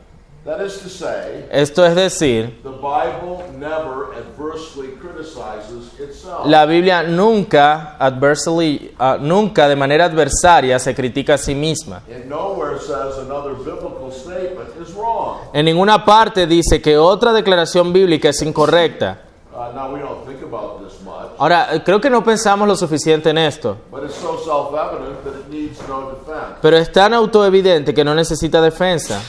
That 0.44 0.60
is 0.60 0.78
to 0.82 0.90
say, 0.90 1.46
Esto 1.50 1.86
es 1.86 1.94
decir, 1.94 2.62
the 2.62 2.68
Bible 2.68 3.42
never 3.58 4.12
adversely 4.14 4.88
criticizes 5.00 5.98
itself. 5.98 6.44
la 6.44 6.66
Biblia 6.66 7.02
nunca, 7.02 7.96
adversely, 7.98 8.92
ah, 8.98 9.16
nunca 9.18 9.66
de 9.68 9.74
manera 9.76 10.04
adversaria 10.04 10.78
se 10.78 10.94
critica 10.94 11.34
a 11.34 11.38
sí 11.38 11.54
misma. 11.54 12.02
It 12.06 12.26
nowhere 12.26 12.78
says 12.78 13.16
another 13.24 13.54
biblical 13.54 14.12
statement 14.12 14.68
is 14.82 14.92
wrong. 14.94 15.38
En 15.54 15.64
ninguna 15.64 16.04
parte 16.04 16.46
dice 16.46 16.82
que 16.82 16.98
otra 16.98 17.32
declaración 17.32 17.90
bíblica 17.94 18.28
es 18.28 18.42
incorrecta. 18.42 19.20
Uh, 19.54 19.72
now, 19.74 19.94
we 19.94 20.00
don't 20.00 20.26
think 20.26 20.42
about 20.42 20.82
this 20.84 21.00
much, 21.02 21.30
Ahora, 21.38 21.68
creo 21.84 22.00
que 22.00 22.10
no 22.10 22.22
pensamos 22.24 22.66
lo 22.66 22.74
suficiente 22.76 23.30
en 23.30 23.38
esto, 23.38 23.76
but 23.90 24.02
it's 24.02 24.16
so 24.16 24.36
self 24.44 24.74
evident 24.74 25.22
that 25.24 25.36
it 25.40 25.48
needs 25.48 25.78
no 25.88 26.10
defense. 26.10 26.23
Pero 26.64 26.78
es 26.78 26.90
tan 26.90 27.12
autoevidente 27.12 27.92
que 27.92 28.02
no 28.02 28.14
necesita 28.14 28.58
defensa. 28.62 29.20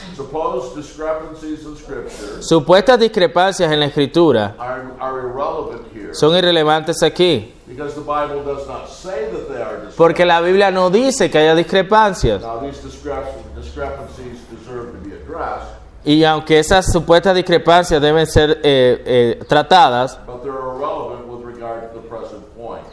Supuestas 2.39 2.97
discrepancias 2.97 3.69
en 3.69 3.81
la 3.81 3.87
escritura 3.87 4.55
son 6.13 6.33
irrelevantes 6.37 7.03
aquí, 7.03 7.53
porque 9.97 10.25
la 10.25 10.39
Biblia 10.39 10.71
no 10.71 10.89
dice 10.89 11.29
que 11.29 11.39
haya 11.39 11.53
discrepancias. 11.55 12.41
Y 16.05 16.23
aunque 16.23 16.59
esas 16.59 16.89
supuestas 16.89 17.35
discrepancias 17.35 18.01
deben 18.01 18.27
ser 18.27 18.61
eh, 18.63 19.03
eh, 19.05 19.43
tratadas, 19.45 20.17
but 20.25 20.41
they're 20.41 20.53
irrelevant 20.53 21.27
with 21.27 21.43
regard 21.45 21.91
to 21.91 21.99
the 21.99 22.07
present 22.07 22.45
point 22.55 22.85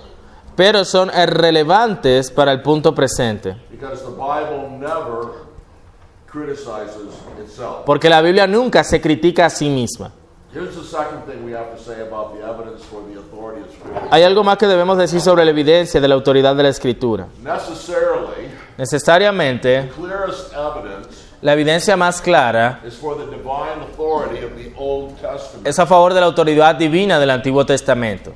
pero 0.55 0.85
son 0.85 1.09
relevantes 1.09 2.31
para 2.31 2.53
el 2.53 2.61
punto 2.61 2.95
presente. 2.95 3.57
Because 3.83 4.05
the 4.05 4.11
Bible 4.13 4.71
never 4.79 5.47
criticizes 6.27 7.15
itself. 7.41 7.85
Porque 7.85 8.09
la 8.09 8.23
Biblia 8.23 8.47
nunca 8.47 8.85
se 8.85 9.01
critica 9.01 9.47
a 9.47 9.51
sí 9.51 9.69
misma. 9.69 10.13
Here's 10.55 10.77
the 10.77 10.85
second 10.85 11.25
thing 11.25 11.45
we 11.45 11.53
have 11.53 11.75
to 11.77 11.83
say 11.83 12.01
about 12.03 12.35
the 12.35 12.47
evidence 12.47 12.85
for 12.85 13.03
the 13.03 13.19
authority 13.19 13.63
of 13.63 13.73
Scripture. 13.73 14.09
Hay 14.11 14.23
algo 14.23 14.45
más 14.45 14.59
que 14.59 14.67
debemos 14.67 14.99
decir 14.99 15.21
sobre 15.21 15.45
la 15.45 15.51
evidencia 15.51 16.01
de 16.01 16.07
la 16.07 16.15
autoridad 16.15 16.55
de 16.55 16.63
la 16.63 16.69
Escritura. 16.69 17.27
Necessarily, 17.43 18.51
Necesariamente, 18.77 19.91
clearest 19.97 20.53
evidence 20.53 21.33
la 21.41 21.55
evidencia 21.55 21.97
más 21.97 22.21
clara 22.21 22.81
is 22.87 22.95
for 22.95 23.17
the 23.17 23.25
divine 23.25 23.83
authority 23.83 24.45
of 24.45 24.53
the 24.55 24.73
Old 24.77 25.17
Testament. 25.21 25.67
es 25.67 25.77
a 25.79 25.87
favor 25.87 26.15
de 26.15 26.21
la 26.21 26.27
autoridad 26.27 26.77
divina 26.77 27.19
del 27.19 27.31
Antiguo 27.31 27.67
Testamento. 27.67 28.33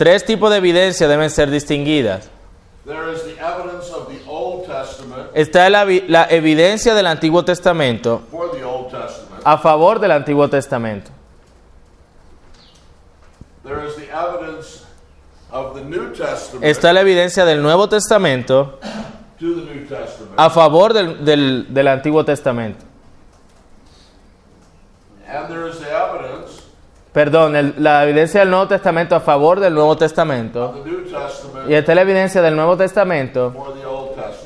Tres 0.00 0.24
tipos 0.24 0.50
de 0.50 0.56
evidencia 0.56 1.06
deben 1.08 1.28
ser 1.28 1.50
distinguidas. 1.50 2.30
There 2.86 3.12
is 3.12 3.22
the 3.24 3.32
evidence 3.38 3.90
of 3.92 4.08
the 4.08 4.18
Old 4.26 4.64
Testament 4.66 5.28
Está 5.34 5.68
la, 5.68 5.84
la 6.08 6.24
evidencia 6.30 6.94
del 6.94 7.06
Antiguo 7.06 7.44
Testamento 7.44 8.22
a 9.44 9.58
favor 9.58 10.00
del 10.00 10.12
Antiguo 10.12 10.48
Testamento. 10.48 11.10
Está 16.62 16.94
la 16.94 17.02
evidencia 17.02 17.44
del 17.44 17.60
Nuevo 17.60 17.86
Testamento 17.90 18.78
a 20.38 20.48
favor 20.48 20.94
del, 20.94 21.22
del- 21.24 21.66
del 21.68 21.88
Antiguo 21.88 22.24
Testamento. 22.24 22.86
Perdón, 27.12 27.56
el- 27.56 27.74
la 27.78 28.04
evidencia 28.04 28.40
del 28.40 28.50
Nuevo 28.50 28.68
Testamento 28.68 29.16
a 29.16 29.20
favor 29.20 29.58
del 29.58 29.74
Nuevo 29.74 29.96
Testamento. 29.96 30.84
Y 31.68 31.74
está 31.74 31.94
la 31.94 32.02
evidencia 32.02 32.40
del 32.40 32.54
Nuevo 32.54 32.76
Testamento 32.76 33.52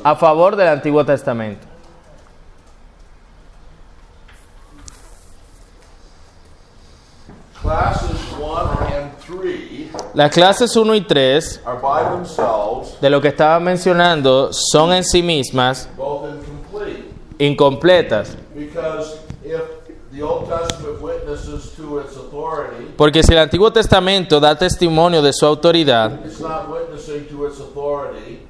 a 0.02 0.16
favor 0.16 0.56
del 0.56 0.68
Antiguo 0.68 1.04
Testamento. 1.04 1.66
Classes 7.60 8.20
1 8.38 8.68
and 8.92 9.10
3 9.20 9.90
Las 10.14 10.30
clases 10.32 10.76
1 10.76 10.94
y 10.94 11.00
3 11.02 11.60
are 11.64 11.78
by 11.80 12.04
themselves 12.12 12.98
de 13.00 13.08
lo 13.10 13.20
que 13.20 13.28
estaba 13.28 13.58
mencionando 13.60 14.50
son 14.52 14.92
en 14.92 15.02
sí 15.04 15.22
mismas 15.22 15.88
incompletas. 17.38 18.36
because 18.54 19.18
if 19.42 19.62
the 20.12 20.22
Old 20.22 20.48
Testament 20.48 21.00
witnesses 21.00 21.72
to 21.76 22.00
its 22.00 22.16
authority, 22.16 22.83
Porque 22.96 23.22
si 23.22 23.32
el 23.32 23.38
Antiguo 23.38 23.72
Testamento 23.72 24.38
da 24.40 24.56
testimonio 24.56 25.20
de 25.22 25.32
su 25.32 25.44
autoridad, 25.46 26.24
it's 26.24 26.40
not 26.40 26.68
witnessing 26.70 27.26
to 27.28 27.46
its 27.46 27.58
authority. 27.60 28.40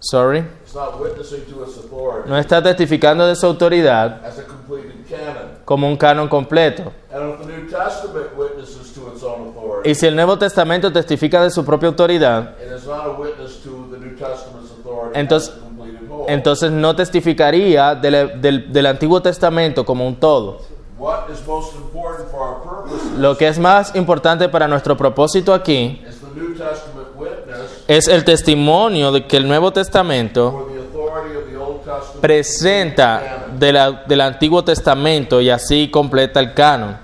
sorry, 0.00 0.44
It's 0.62 0.74
not 0.74 1.00
witnessing 1.00 1.44
to 1.46 1.64
its 1.64 1.78
authority 1.78 2.28
no 2.28 2.36
está 2.36 2.62
testificando 2.62 3.26
de 3.26 3.34
su 3.36 3.46
autoridad 3.46 4.22
as 4.24 4.38
a 4.38 4.44
completed 4.44 4.92
canon. 5.08 5.58
como 5.64 5.88
un 5.88 5.96
canon 5.96 6.28
completo. 6.28 6.92
And 7.12 7.30
if 7.32 7.38
the 7.46 7.46
New 7.52 7.68
Testament 7.70 8.26
witnesses 8.36 8.92
to 8.94 9.10
its 9.12 9.22
own 9.22 9.48
authority, 9.48 9.90
Y 9.90 9.94
si 9.94 10.06
el 10.06 10.14
Nuevo 10.14 10.36
Testamento 10.38 10.92
testifica 10.92 11.42
de 11.42 11.50
su 11.50 11.64
propia 11.64 11.88
autoridad, 11.88 12.54
it 12.60 12.70
is 12.76 12.86
not 12.86 13.06
a 13.06 13.10
witness 13.18 13.62
to 13.62 13.88
the 13.90 13.98
New 13.98 14.14
Testament's 14.16 14.70
authority 14.78 15.18
Entonces- 15.18 15.50
as 15.50 15.56
a 15.56 15.60
completed 15.60 16.08
whole. 16.10 16.26
entonces 16.32 16.70
no 16.70 16.94
testificaría 16.94 17.94
del, 17.94 18.40
del- 18.42 18.72
del 18.72 18.86
Antiguo 18.86 19.22
Testamento 19.22 19.84
como 19.86 20.06
un 20.06 20.16
todo. 20.16 20.58
what 20.98 21.28
is 21.30 21.44
most 21.46 21.74
important 21.74 21.82
for 21.82 21.82
our 21.82 21.82
purposes 21.82 21.93
Lo 23.18 23.36
que 23.36 23.48
es 23.48 23.58
más 23.58 23.94
importante 23.94 24.48
para 24.48 24.66
nuestro 24.68 24.96
propósito 24.96 25.52
aquí 25.54 26.02
es 27.86 28.08
el 28.08 28.24
testimonio 28.24 29.12
de 29.12 29.26
que 29.26 29.36
el 29.36 29.46
Nuevo 29.46 29.72
Testamento 29.72 30.68
presenta 32.20 33.46
de 33.58 33.72
la- 33.72 33.92
del 33.92 34.20
Antiguo 34.20 34.64
Testamento 34.64 35.40
y 35.40 35.50
así 35.50 35.90
completa 35.90 36.40
el 36.40 36.54
canon. 36.54 36.96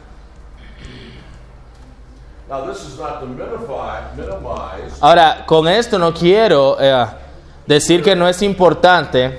Now, 2.49 2.67
this 2.69 2.83
is 2.83 2.99
not 2.99 3.21
to 3.21 3.27
minify, 3.27 4.11
minimize 4.17 4.97
Ahora, 5.01 5.45
con 5.47 5.69
esto 5.69 5.99
no 6.01 6.13
quiero 6.13 6.77
eh, 6.81 7.07
decir 7.65 8.03
que 8.03 8.17
no 8.17 8.27
es 8.29 8.43
importante 8.43 9.39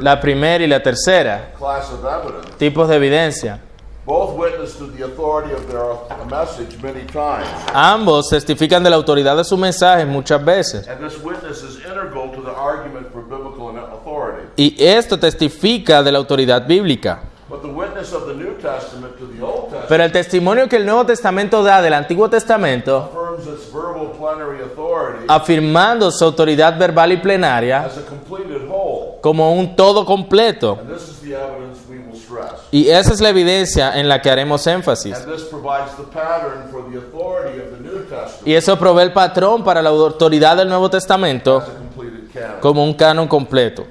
la 0.00 0.18
primera 0.20 0.64
y 0.64 0.66
la 0.66 0.82
tercera 0.82 1.52
class 1.58 1.90
of 1.92 2.00
evidence. 2.04 2.56
tipos 2.58 2.88
de 2.88 2.96
evidencia. 2.96 3.60
Both 4.06 4.36
witness 4.36 4.76
to 4.76 4.86
the 4.86 5.04
authority 5.06 5.54
of 5.54 5.66
their 5.66 5.96
message 6.28 6.76
many 6.82 7.04
times, 7.06 7.46
Ambos 7.72 8.28
testifican 8.28 8.84
de 8.84 8.90
la 8.90 8.96
autoridad 8.96 9.34
de 9.36 9.44
su 9.44 9.56
mensaje 9.56 10.04
muchas 10.04 10.44
veces. 10.44 10.86
and 10.88 11.00
this 11.00 11.18
witness 11.22 11.62
is 11.62 11.76
integral 11.86 12.30
to 12.32 12.42
the 12.42 12.50
argument 12.54 13.06
for 13.12 13.22
biblical 13.22 13.70
authority. 13.78 14.46
Y 14.56 14.76
esto 14.78 15.18
testifica 15.18 16.02
de 16.02 16.12
la 16.12 16.18
autoridad 16.18 16.66
bíblica. 16.66 17.20
But 17.48 17.62
the 17.62 17.68
witness 17.68 18.12
of 18.12 18.26
the 18.26 18.34
New 18.34 18.54
Testament 18.60 19.16
to 19.18 19.26
the 19.26 19.40
Old 19.42 19.64
Testament 19.70 19.88
Pero 19.88 20.04
el 20.04 20.12
testimonio 20.12 20.68
que 20.68 20.76
el 20.76 20.84
Nuevo 20.86 21.06
Testamento 21.06 21.62
da 21.62 21.80
del 21.80 21.92
Antiguo 21.94 22.28
Testamento, 22.28 23.10
affirms 23.10 23.46
its 23.46 23.72
verbal 23.72 24.12
plenary 24.18 24.60
authority 24.62 25.24
afirmando 25.28 26.10
su 26.10 26.24
autoridad 26.24 26.78
verbal 26.78 27.12
y 27.12 27.16
plenaria 27.18 27.84
as 27.84 27.96
a 27.98 28.02
completed 28.02 28.66
whole. 28.68 29.18
como 29.22 29.52
un 29.54 29.76
todo 29.76 30.04
completo. 30.04 30.78
And 30.80 30.90
this 30.94 31.08
is 31.08 31.20
the 31.20 31.34
evidence 31.36 31.80
we 31.88 31.98
will 31.98 32.18
stress. 32.18 32.63
Y 32.74 32.90
esa 32.90 33.12
es 33.12 33.20
la 33.20 33.28
evidencia 33.28 33.96
en 34.00 34.08
la 34.08 34.20
que 34.20 34.28
haremos 34.28 34.66
énfasis. 34.66 35.14
And 35.14 35.32
this 35.32 35.44
provides 35.44 35.96
the 35.96 36.02
pattern 36.12 36.68
for 36.72 36.82
the 36.90 36.98
authority 36.98 37.60
of 37.60 37.70
the 37.70 37.80
New 37.80 38.00
Testament 38.00 38.44
Y 38.44 38.52
eso 38.52 38.76
provee 38.76 39.02
el 39.02 39.12
patrón 39.12 39.62
para 39.62 39.80
la 39.80 39.90
autoridad 39.90 40.56
del 40.56 40.68
Nuevo 40.68 40.90
Testamento 40.90 41.62
como 42.60 42.82
un 42.82 42.94
canon 42.94 43.28
completo. 43.28 43.86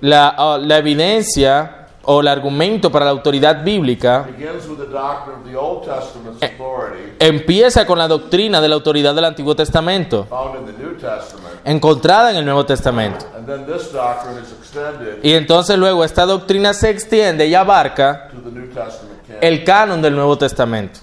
La, 0.00 0.28
ah, 0.28 0.58
la 0.58 0.78
evidencia 0.78 1.81
o 2.04 2.20
el 2.20 2.28
argumento 2.28 2.90
para 2.90 3.04
la 3.04 3.10
autoridad 3.12 3.62
bíblica 3.62 4.26
authority 6.40 7.12
empieza 7.18 7.86
con 7.86 7.98
la 7.98 8.08
doctrina 8.08 8.60
de 8.60 8.68
la 8.68 8.74
autoridad 8.74 9.14
del 9.14 9.24
Antiguo 9.24 9.54
Testamento, 9.54 10.26
encontrada 11.64 12.30
en 12.30 12.36
el 12.36 12.44
Nuevo 12.44 12.66
Testamento. 12.66 13.26
Y 15.22 15.32
entonces 15.32 15.78
luego 15.78 16.04
esta 16.04 16.26
doctrina 16.26 16.74
se 16.74 16.90
extiende 16.90 17.46
y 17.46 17.54
abarca 17.54 18.28
el 19.40 19.64
canon 19.64 20.02
del 20.02 20.14
Nuevo 20.14 20.36
Testamento. 20.36 21.00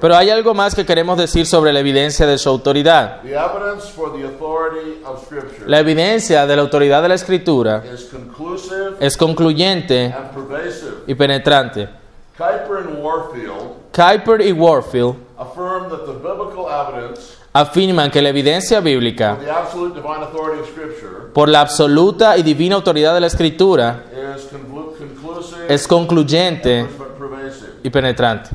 Pero 0.00 0.16
hay 0.16 0.30
algo 0.30 0.54
más 0.54 0.74
que 0.74 0.86
queremos 0.86 1.18
decir 1.18 1.46
sobre 1.46 1.72
la 1.74 1.80
evidencia 1.80 2.26
de 2.26 2.38
su 2.38 2.48
autoridad. 2.48 3.20
The 3.20 3.34
evidence 3.34 3.90
for 3.90 4.10
the 4.16 4.24
authority 4.24 5.02
of 5.04 5.22
Scripture 5.26 5.64
La 5.66 5.80
evidencia 5.80 6.46
de 6.46 6.56
la 6.56 6.62
autoridad 6.62 7.02
de 7.02 7.08
la 7.08 7.14
Escritura 7.14 7.82
is 7.92 8.04
conclusive 8.04 8.96
es 8.98 9.16
concluyente 9.16 10.06
and 10.06 10.30
pervasive. 10.30 11.02
y 11.06 11.14
penetrante. 11.14 11.88
Kuiper 12.38 12.78
and 12.78 13.04
Warfield 13.04 13.92
Kuiper 13.92 14.40
y 14.40 14.52
Warfield 14.52 15.16
affirm 15.38 15.90
that 15.90 16.06
the 16.06 16.14
biblical 16.14 16.66
evidence 16.68 17.36
afirman 17.52 18.10
que 18.10 18.20
la 18.22 18.30
evidencia 18.30 18.80
bíblica 18.80 19.36
for 19.36 19.44
the 19.44 19.52
absolute 19.52 19.94
divine 19.94 20.22
authority 20.22 20.60
of 20.60 20.68
Scripture 20.68 21.30
por 21.34 21.48
la 21.48 21.60
absoluta 21.60 22.38
y 22.38 22.42
divina 22.42 22.74
autoridad 22.74 23.12
de 23.14 23.20
la 23.20 23.26
Escritura 23.26 24.02
es 25.68 25.86
concluyente 25.88 26.86
y 27.82 27.90
penetrante. 27.90 28.50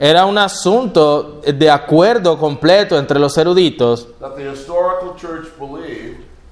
Era- 0.00 0.24
un 0.26 0.38
asunto 0.38 1.40
de 1.46 1.70
acuerdo 1.70 2.38
completo 2.38 2.98
entre 2.98 3.18
los 3.18 3.36
eruditos 3.38 4.08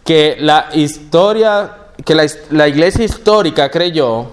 que 0.05 0.37
la 0.39 0.69
historia, 0.75 1.71
que 2.05 2.15
la, 2.15 2.27
la 2.51 2.69
iglesia 2.69 3.05
histórica 3.05 3.71
creyó 3.71 4.27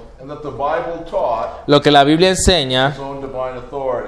lo 1.68 1.82
que 1.82 1.92
la 1.92 2.04
Biblia 2.04 2.30
enseña, 2.30 2.96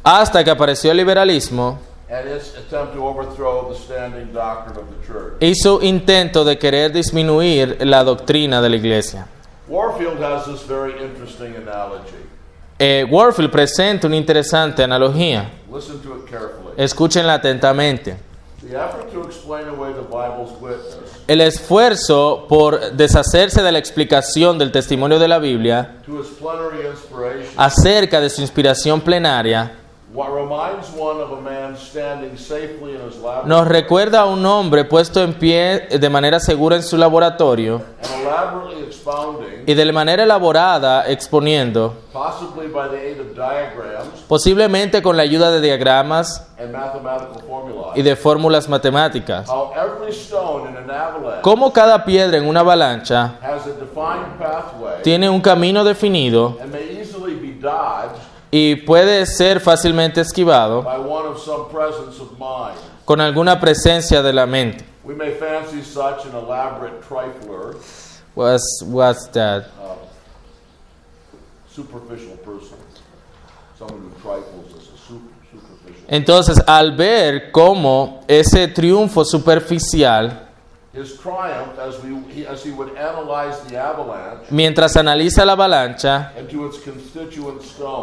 Hasta 0.04 0.44
que 0.44 0.52
apareció 0.52 0.92
el 0.92 0.98
liberalismo 0.98 1.80
and 2.12 2.28
its 2.28 2.56
attempt 2.58 2.94
to 2.94 3.08
overthrow 3.08 3.70
the 3.70 3.76
standing 3.76 4.34
doctrine 4.34 4.78
of 4.78 4.86
the 4.90 5.08
church. 5.08 5.34
y 5.40 5.56
su 5.56 5.80
intento 5.82 6.44
de 6.44 6.58
querer 6.58 6.92
disminuir 6.92 7.78
la 7.86 8.04
doctrina 8.04 8.62
de 8.62 8.70
la 8.70 8.76
iglesia. 8.76 9.28
Warfield 9.68 10.22
has 10.22 10.46
this 10.46 10.64
very 10.64 10.92
interesting 11.02 11.56
analogy. 11.56 12.18
Eh, 12.78 13.06
Warfield 13.10 13.50
presenta 13.50 14.08
una 14.08 14.18
interesante 14.18 14.84
analogía. 14.84 15.50
Listen 15.72 16.02
to 16.02 16.18
it 16.18 16.26
carefully. 16.30 16.74
Escúchenla 16.76 17.36
atentamente. 17.36 18.18
The 18.62 18.76
effort 18.76 19.10
to 19.14 19.24
explain 19.24 19.70
away 19.70 19.94
the 19.94 20.02
Bible's 20.02 20.52
witness 20.60 21.11
El 21.32 21.40
esfuerzo 21.40 22.46
por 22.50 22.92
deshacerse 22.92 23.64
de 23.64 23.72
la 23.72 23.80
explicación 23.80 24.58
del 24.58 24.70
testimonio 24.70 25.18
de 25.18 25.30
la 25.30 25.40
Biblia 25.40 25.96
acerca 27.56 28.20
de 28.20 28.30
su 28.30 28.42
inspiración 28.42 29.00
plenaria 29.00 29.78
what 30.14 30.30
reminds 30.30 30.90
one 30.92 31.22
of 31.22 31.32
a 31.32 31.42
man 31.42 31.78
standing 31.78 32.38
safely 32.38 32.96
in 32.96 33.02
his 33.02 33.16
laboratory 33.18 33.48
nos 33.48 33.68
recuerda 33.68 34.22
a 34.22 34.26
un 34.26 34.46
hombre 34.46 34.84
puesto 34.84 35.22
en 35.22 35.34
pie 35.34 35.88
de 35.88 36.10
manera 36.10 36.40
segura 36.40 36.76
en 36.76 36.84
su 36.84 36.98
laboratorio 36.98 37.82
y 39.66 39.74
de 39.74 39.92
manera 39.92 40.24
elaborada 40.24 41.08
exponiendo, 41.08 41.96
posiblemente 44.28 45.02
con 45.02 45.18
la 45.18 45.24
ayuda 45.24 45.52
de 45.52 45.62
diagramas 45.62 46.48
y 47.96 48.02
de 48.02 48.16
fórmulas 48.16 48.70
matemáticas, 48.70 49.50
cómo 51.42 51.74
cada 51.74 52.06
piedra 52.06 52.38
en 52.38 52.48
una 52.48 52.62
avalancha 52.62 53.36
tiene 55.04 55.30
un 55.30 55.42
camino 55.42 55.84
definido 55.84 56.58
and 56.62 56.72
may 56.72 57.00
easily 57.00 57.36
be 57.36 57.54
dodged 57.60 58.22
y 58.52 58.76
puede 58.76 59.26
ser 59.26 59.60
fácilmente 59.62 60.20
esquivado 60.22 60.84
by 60.84 60.98
one 61.00 61.26
of 61.28 61.40
some 61.42 61.70
presence 61.72 62.20
of 62.22 62.32
mind. 62.38 62.78
con 63.06 63.22
alguna 63.22 63.60
presencia 63.60 64.22
de 64.22 64.34
la 64.34 64.46
mente. 64.46 64.86
We 65.04 65.16
may 65.16 65.32
fancy 65.32 65.82
such 65.82 66.26
an 66.26 66.36
elaborate 66.36 67.02
trifler, 67.08 67.76
What's, 68.36 68.84
what's 68.86 69.28
that? 69.32 69.66
superficial 71.74 72.36
person. 72.44 72.78
Someone 73.80 74.02
who 74.02 74.22
trifles 74.22 74.74
as 74.78 74.88
a 74.90 74.98
super, 74.98 75.32
superficial. 75.50 76.06
Entonces, 76.08 76.62
al 76.68 76.96
ver 76.96 77.52
cómo 77.52 78.22
ese 78.28 78.68
triunfo 78.68 79.24
superficial, 79.26 80.50
His 80.94 81.18
triumph 81.18 81.80
as, 81.80 82.04
we, 82.04 82.20
he, 82.34 82.46
as 82.46 82.66
he 82.66 82.72
would 82.72 82.98
analyze 82.98 83.62
the 83.70 83.78
avalanche 83.78 84.48
mientras 84.50 84.98
analiza 84.98 85.46
la 85.46 85.54
avalancha 85.54 86.34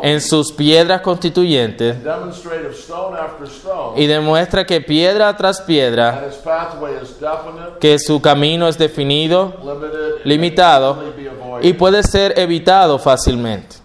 en 0.03 0.21
sus 0.23 0.53
piedras 0.53 1.03
constituyentes 1.03 2.03
demonstrate 2.03 2.67
of 2.67 2.75
stone 2.75 3.15
after 3.15 3.47
stone 3.47 4.01
y 4.01 4.07
demuestra 4.07 4.65
que 4.65 4.81
piedra 4.81 5.37
tras 5.37 5.61
piedra, 5.61 6.31
que 7.79 7.99
su 7.99 8.23
camino 8.23 8.67
es 8.67 8.79
definido, 8.79 9.53
limitado 10.25 10.97
y 11.61 11.75
puede 11.75 12.03
ser 12.03 12.39
evitado 12.39 12.99
fácilmente. 12.99 13.77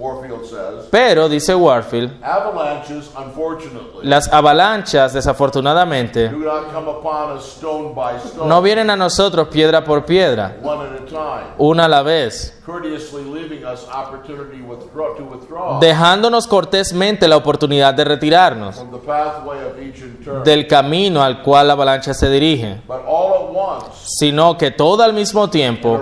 Warfield 0.00 0.46
says, 0.46 0.86
Pero, 0.90 1.28
dice 1.28 1.54
Warfield, 1.54 2.12
avalanches, 2.22 3.10
unfortunately, 3.16 4.00
las 4.02 4.32
avalanchas, 4.32 5.12
desafortunadamente, 5.12 6.28
do 6.30 6.38
not 6.38 6.72
come 6.72 6.88
upon 6.90 7.36
us 7.36 7.44
stone 7.44 7.92
by 7.94 8.18
stone, 8.18 8.48
no 8.48 8.62
vienen 8.62 8.88
a 8.90 8.96
nosotros 8.96 9.48
piedra 9.48 9.84
por 9.84 10.04
piedra, 10.06 10.56
one 10.62 10.86
at 10.86 11.02
a 11.02 11.04
time, 11.06 11.54
una 11.58 11.84
a 11.84 11.88
la 11.88 12.02
vez, 12.02 12.54
courteously 12.64 13.24
leaving 13.24 13.62
us 13.64 13.86
opportunity 13.92 14.62
withdraw, 14.62 15.14
to 15.16 15.24
withdraw 15.24 15.78
dejándonos 15.80 16.46
cortésmente 16.46 17.28
la 17.28 17.36
oportunidad 17.36 17.92
de 17.92 18.04
retirarnos 18.04 18.76
from 18.76 18.90
the 18.92 18.98
pathway 19.06 19.58
of 19.66 19.78
each 19.78 20.00
in 20.00 20.16
turn. 20.24 20.42
del 20.44 20.66
camino 20.66 21.22
al 21.22 21.42
cual 21.42 21.66
la 21.66 21.74
avalancha 21.74 22.14
se 22.14 22.30
dirige, 22.30 22.80
But 22.86 23.02
all 23.06 23.34
at 23.34 23.50
once, 23.54 23.96
sino 24.18 24.56
que 24.56 24.70
todo 24.70 25.02
al 25.02 25.12
mismo 25.12 25.50
tiempo 25.50 25.98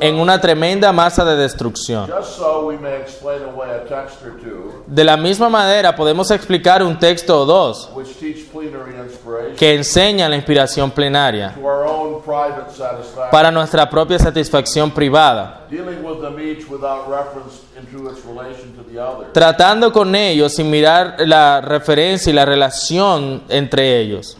en 0.00 0.14
una 0.16 0.40
tremenda 0.40 0.92
masa 0.92 1.24
de 1.24 1.36
destrucción. 1.36 2.10
De 4.86 5.04
la 5.04 5.16
misma 5.16 5.48
manera 5.48 5.94
podemos 5.94 6.30
explicar 6.30 6.82
un 6.82 6.98
texto 6.98 7.40
o 7.40 7.44
dos 7.44 7.90
que 9.56 9.74
enseñan 9.74 10.30
la 10.30 10.36
inspiración 10.36 10.90
plenaria 10.90 11.54
para 13.30 13.50
nuestra 13.50 13.88
propia 13.88 14.18
satisfacción 14.18 14.90
privada, 14.90 15.66
tratando 19.32 19.92
con 19.92 20.14
ellos 20.14 20.54
sin 20.54 20.70
mirar 20.70 21.16
la 21.20 21.60
referencia 21.60 22.30
y 22.30 22.34
la 22.34 22.44
relación 22.44 23.42
entre 23.48 23.98
ellos. 24.00 24.36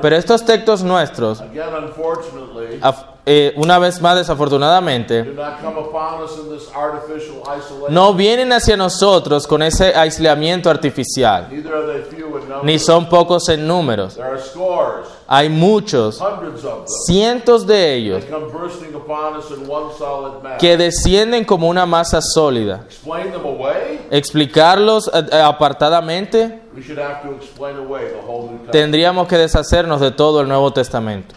Pero 0.00 0.16
estos 0.16 0.44
textos 0.44 0.82
nuestros, 0.82 1.42
eh, 3.24 3.52
una 3.56 3.78
vez 3.78 4.00
más 4.00 4.16
desafortunadamente, 4.16 5.24
no 7.88 8.14
vienen 8.14 8.52
hacia 8.52 8.76
nosotros 8.76 9.46
con 9.46 9.62
ese 9.62 9.94
aislamiento 9.94 10.68
artificial, 10.68 11.48
ni 12.64 12.80
son 12.80 13.08
pocos 13.08 13.48
en 13.48 13.64
números. 13.64 14.16
There 14.16 14.26
are 14.26 14.40
scores, 14.40 15.06
Hay 15.28 15.48
muchos, 15.48 16.20
cientos 17.06 17.64
de 17.64 17.94
ellos, 17.94 18.24
que 20.58 20.76
descienden 20.76 21.44
como 21.44 21.68
una 21.68 21.86
masa 21.86 22.20
sólida. 22.20 22.86
Explain 22.86 23.30
them 23.30 23.46
away? 23.46 24.04
Explicarlos 24.10 25.08
eh, 25.14 25.24
eh, 25.30 25.40
apartadamente, 25.40 26.60
tendríamos 28.72 29.28
que 29.28 29.38
deshacernos 29.38 30.00
de 30.00 30.10
todo 30.10 30.40
el 30.40 30.48
Nuevo 30.48 30.72
Testamento. 30.72 31.36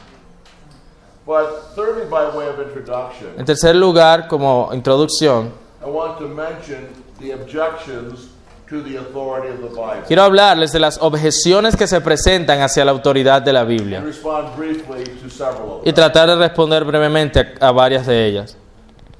But 1.25 1.73
thirdly, 1.75 2.03
by 2.09 2.27
way 2.38 2.47
of 2.47 2.59
introduction, 2.59 3.29
En 3.38 3.45
tercer 3.45 3.75
lugar, 3.75 4.27
como 4.27 4.69
introducción, 4.73 5.51
I 5.83 5.89
want 5.89 6.19
to 6.19 6.27
mention 6.27 6.88
the 7.19 7.33
objections 7.33 8.29
to 8.69 8.81
the 8.83 8.97
authority 8.97 9.49
of 9.49 9.59
the 9.61 9.69
Bible. 9.75 10.03
quiero 10.07 10.23
hablarles 10.23 10.71
de 10.71 10.79
las 10.79 10.99
objeciones 11.01 11.75
que 11.75 11.88
se 11.88 11.99
presentan 12.01 12.61
hacia 12.61 12.85
la 12.85 12.91
autoridad 12.91 13.41
de 13.41 13.53
la 13.53 13.61
And 13.61 13.69
Biblia 13.69 14.01
respond 14.01 14.55
briefly 14.55 15.03
to 15.21 15.29
several 15.29 15.77
of 15.77 15.81
y 15.81 15.85
them. 15.85 15.95
tratar 15.95 16.27
de 16.29 16.35
responder 16.35 16.83
brevemente 16.83 17.39
a, 17.59 17.67
a 17.69 17.71
varias 17.71 18.05
de 18.05 18.25
ellas. 18.27 18.57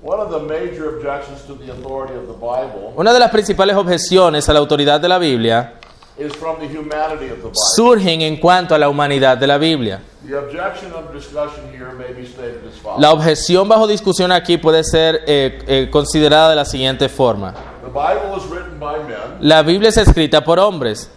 One 0.04 0.22
of 0.22 0.30
the 0.32 0.40
major 0.40 0.90
objections 0.98 1.42
to 1.48 1.56
the 1.56 1.72
authority 1.72 2.14
of 2.16 2.28
the 2.28 2.34
Bible 2.34 2.94
Una 2.96 3.12
de 3.14 3.20
las 3.20 3.32
principales 3.32 3.76
objeciones 3.76 4.48
a 4.48 4.54
la 4.54 4.60
autoridad 4.60 5.00
de 5.02 5.08
la 5.10 5.18
Biblia 5.18 5.74
is 6.20 6.32
from 6.36 6.58
the 6.60 6.68
humanity 6.68 7.32
of 7.32 7.38
the 7.38 7.48
Bible. 7.50 7.54
surgen 7.76 8.22
en 8.22 8.38
cuanto 8.38 8.76
a 8.76 8.78
la 8.78 8.90
humanidad 8.90 9.38
de 9.40 9.48
la 9.48 9.58
Biblia. 9.58 10.02
The 10.28 10.38
objection 10.40 10.92
under 10.94 11.14
discussion 11.14 11.72
here 11.72 11.92
may 11.92 12.12
be 12.12 12.26
stated 12.26 12.66
as 12.68 12.80
follows. 12.80 13.00
La 13.00 13.12
objeción 13.12 13.68
bajo 13.68 13.86
discusión 13.86 14.32
aquí 14.32 14.58
puede 14.58 14.84
ser 14.84 15.22
eh, 15.28 15.60
eh, 15.68 15.90
considerada 15.92 16.50
de 16.50 16.56
la 16.56 16.66
siguiente 16.66 17.10
forma. 17.10 17.54
The 17.84 17.92
Bible 17.92 18.36
is 18.38 18.50
written 18.50 18.80
by 18.80 19.04
men. 19.04 19.38
La 19.40 19.62
Biblia 19.62 19.90
es 19.90 19.98
escrita 19.98 20.44
por 20.44 20.60
hombres. 20.60 21.12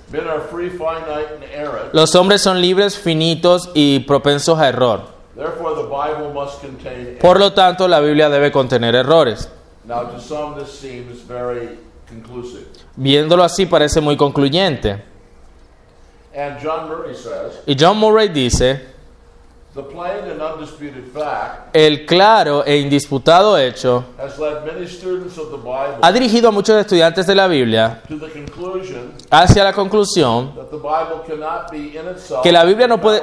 Los 1.92 2.14
hombres 2.14 2.42
son 2.42 2.60
libres, 2.60 2.98
finitos 2.98 3.70
y 3.74 4.00
propensos 4.00 4.58
a 4.58 4.68
error. 4.68 5.18
Therefore, 5.34 5.74
the 5.74 5.88
Bible 5.88 6.34
must 6.34 6.60
contain. 6.60 7.16
Por 7.20 7.38
lo 7.38 7.52
tanto, 7.52 7.88
la 7.88 8.00
Biblia 8.00 8.28
debe 8.28 8.50
contener 8.50 8.94
errores. 8.94 9.48
Now, 9.84 10.02
to 10.10 10.20
some, 10.20 10.58
this 10.58 10.68
seems 10.68 11.22
very 11.26 11.78
conclusive. 12.08 12.66
Viéndolo 12.96 13.42
así 13.42 13.64
parece 13.64 14.00
muy 14.02 14.16
concluyente. 14.16 15.02
And 16.36 16.58
John 16.60 16.88
Murray 16.88 17.14
says 17.14 17.62
Y 17.66 17.74
John 17.74 17.98
Murray 17.98 18.28
dice, 18.28 18.80
the 19.67 19.67
plain 19.67 19.67
and 19.67 19.67
undisputed 19.67 19.67
fact 19.67 19.67
el 21.72 22.06
claro 22.06 22.64
e 22.64 22.76
indisputado 22.78 23.58
hecho 23.58 24.04
has 24.18 24.38
led 24.38 24.64
many 24.64 24.86
students 24.86 25.38
of 25.38 25.50
the 25.50 25.56
Bible 25.56 25.98
ha 26.00 26.12
dirigido 26.12 26.48
a 26.48 26.52
muchos 26.52 26.76
estudiantes 26.76 27.26
de 27.26 27.34
la 27.34 27.46
Biblia 27.46 28.00
hacia 29.30 29.64
la 29.64 29.72
conclusión 29.72 30.54
that 30.54 30.70
the 30.70 30.76
Bible 30.76 31.22
cannot 31.26 31.70
be 31.70 31.98
in 31.98 32.08
itself 32.10 32.42
que 32.42 32.52
la 32.52 32.64
Biblia 32.64 32.86
no 32.86 33.00
puede 33.00 33.22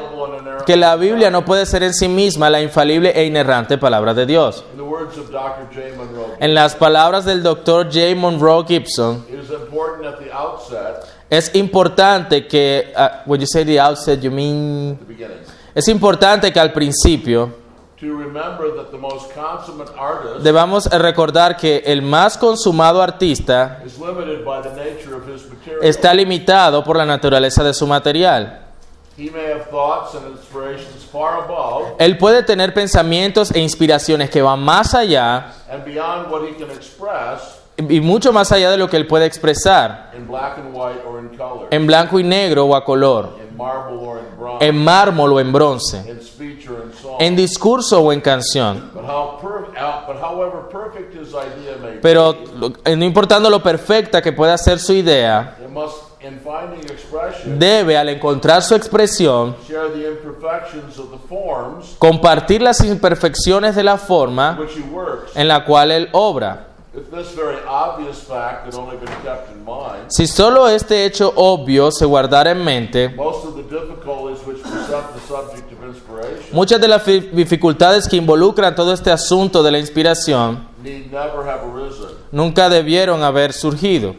que 0.66 0.76
la 0.76 0.96
Biblia 0.96 1.30
no 1.30 1.46
puede 1.46 1.66
ser 1.66 1.84
en 1.84 1.94
sí 1.94 2.08
misma 2.08 2.50
la 2.50 2.62
infalible 2.62 3.12
e 3.16 3.26
inerrante 3.26 3.78
palabra 3.78 4.14
de 4.14 4.26
Dios. 4.26 4.64
En 6.40 6.54
las 6.54 6.76
palabras 6.76 7.26
del 7.26 7.44
doctor 7.44 7.86
J. 7.86 8.16
Monroe 8.16 8.66
Gibson, 8.66 9.26
es 11.30 11.56
importante 11.56 12.48
que, 12.48 12.94
uh, 12.96 13.22
when 13.26 13.40
you 13.40 13.48
say 13.48 13.64
the 13.64 13.80
outset, 13.80 14.22
you 14.22 14.32
mean, 14.32 14.98
the 14.98 15.06
beginning, 15.06 15.38
es 15.76 15.88
importante 15.90 16.54
que 16.54 16.60
al 16.60 16.72
principio 16.72 17.54
debamos 20.42 20.86
recordar 20.86 21.58
que 21.58 21.84
el 21.86 22.02
más 22.02 22.38
consumado 22.38 23.02
artista 23.02 23.84
está 25.82 26.14
limitado 26.14 26.84
por 26.84 26.96
la 26.96 27.06
naturaleza 27.06 27.64
de 27.64 27.74
su 27.74 27.86
material. 27.86 28.62
He 29.18 29.32
may 29.32 29.46
have 29.46 29.70
thoughts 29.70 30.14
and 30.14 30.28
inspirations 30.36 31.06
far 31.10 31.46
above 31.46 31.96
Él 32.00 32.18
puede 32.18 32.44
tener 32.44 32.74
pensamientos 32.74 33.50
e 33.50 33.62
inspiraciones 33.62 34.30
que 34.30 34.42
van 34.42 34.60
más 34.60 34.94
allá 34.94 35.54
y 37.78 38.00
mucho 38.02 38.34
más 38.34 38.52
allá 38.52 38.72
de 38.72 38.78
lo 38.78 38.90
que 38.90 38.98
él 38.98 39.08
puede 39.08 39.26
expresar 39.26 40.12
in 40.16 40.28
black 40.28 40.58
and 40.58 40.76
white 40.76 41.02
or 41.08 41.20
in 41.20 41.30
color, 41.38 41.68
en 41.72 41.88
blanco 41.88 42.20
y 42.20 42.24
negro 42.24 42.66
o 42.66 42.76
a 42.76 42.84
color, 42.84 43.38
en 44.60 44.84
mármol 44.84 45.34
o 45.34 45.40
en 45.40 45.52
bronce, 45.52 46.18
en 47.20 47.36
discurso 47.36 48.02
o 48.02 48.12
en 48.12 48.22
canción. 48.22 48.92
Pero 52.02 52.36
eh, 52.84 52.96
no 52.96 53.06
importando 53.06 53.50
lo 53.50 53.62
perfecta 53.62 54.22
que 54.22 54.34
pueda 54.34 54.58
ser 54.58 54.80
su 54.80 54.94
idea, 54.94 55.58
debe 57.46 57.98
al 57.98 58.10
encontrar 58.10 58.62
su 58.64 58.76
expresión 58.76 59.56
share 59.68 59.90
the 59.90 60.08
imperfections 60.08 60.98
of 60.98 61.12
the 61.12 61.28
forms 61.28 61.96
compartir 62.00 62.62
las 62.62 62.84
imperfecciones 62.84 63.76
de 63.76 63.84
la 63.84 63.98
forma 63.98 64.54
in 64.54 64.60
which 64.60 64.76
he 64.76 64.82
works. 64.92 65.36
en 65.36 65.48
la 65.48 65.64
cual 65.66 65.92
él 65.92 66.10
obra. 66.14 66.68
Si 70.08 70.28
solo 70.28 70.68
este 70.70 71.06
hecho 71.06 71.34
obvio 71.36 71.92
se 71.92 72.06
guardara 72.06 72.52
en 72.52 72.64
mente, 72.64 73.16
muchas 76.52 76.80
de 76.80 76.88
las 76.88 77.02
fi- 77.04 77.20
dificultades 77.32 78.08
que 78.08 78.16
involucran 78.18 78.76
todo 78.76 78.94
este 78.94 79.12
asunto 79.12 79.64
de 79.64 79.72
la 79.72 79.80
inspiración 79.80 80.68
nunca 82.32 82.70
debieron 82.70 83.24
haber 83.24 83.52
surgido. 83.54 84.14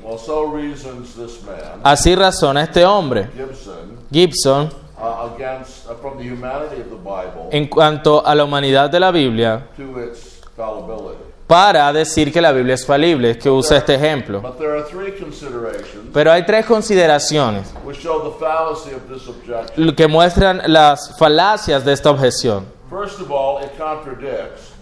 Así 1.82 2.14
razona 2.16 2.62
este 2.64 2.84
hombre, 2.84 3.30
Gibson, 4.12 4.68
uh, 4.98 5.00
uh, 5.00 5.04
en 7.52 7.66
cuanto 7.68 8.26
a 8.26 8.34
la 8.34 8.44
humanidad 8.44 8.90
de 8.90 8.98
la 9.00 9.10
Biblia. 9.12 9.68
Para 11.46 11.92
decir 11.92 12.32
que 12.32 12.40
la 12.40 12.52
Biblia 12.52 12.74
es 12.74 12.84
falible, 12.84 13.38
que 13.38 13.48
usa 13.48 13.76
este 13.78 13.94
ejemplo. 13.94 14.42
Pero 16.12 16.32
hay 16.32 16.44
tres 16.44 16.66
consideraciones 16.66 17.72
que 19.96 20.06
muestran 20.08 20.62
las 20.66 21.16
falacias 21.16 21.84
de 21.84 21.92
esta 21.92 22.10
objeción. 22.10 22.66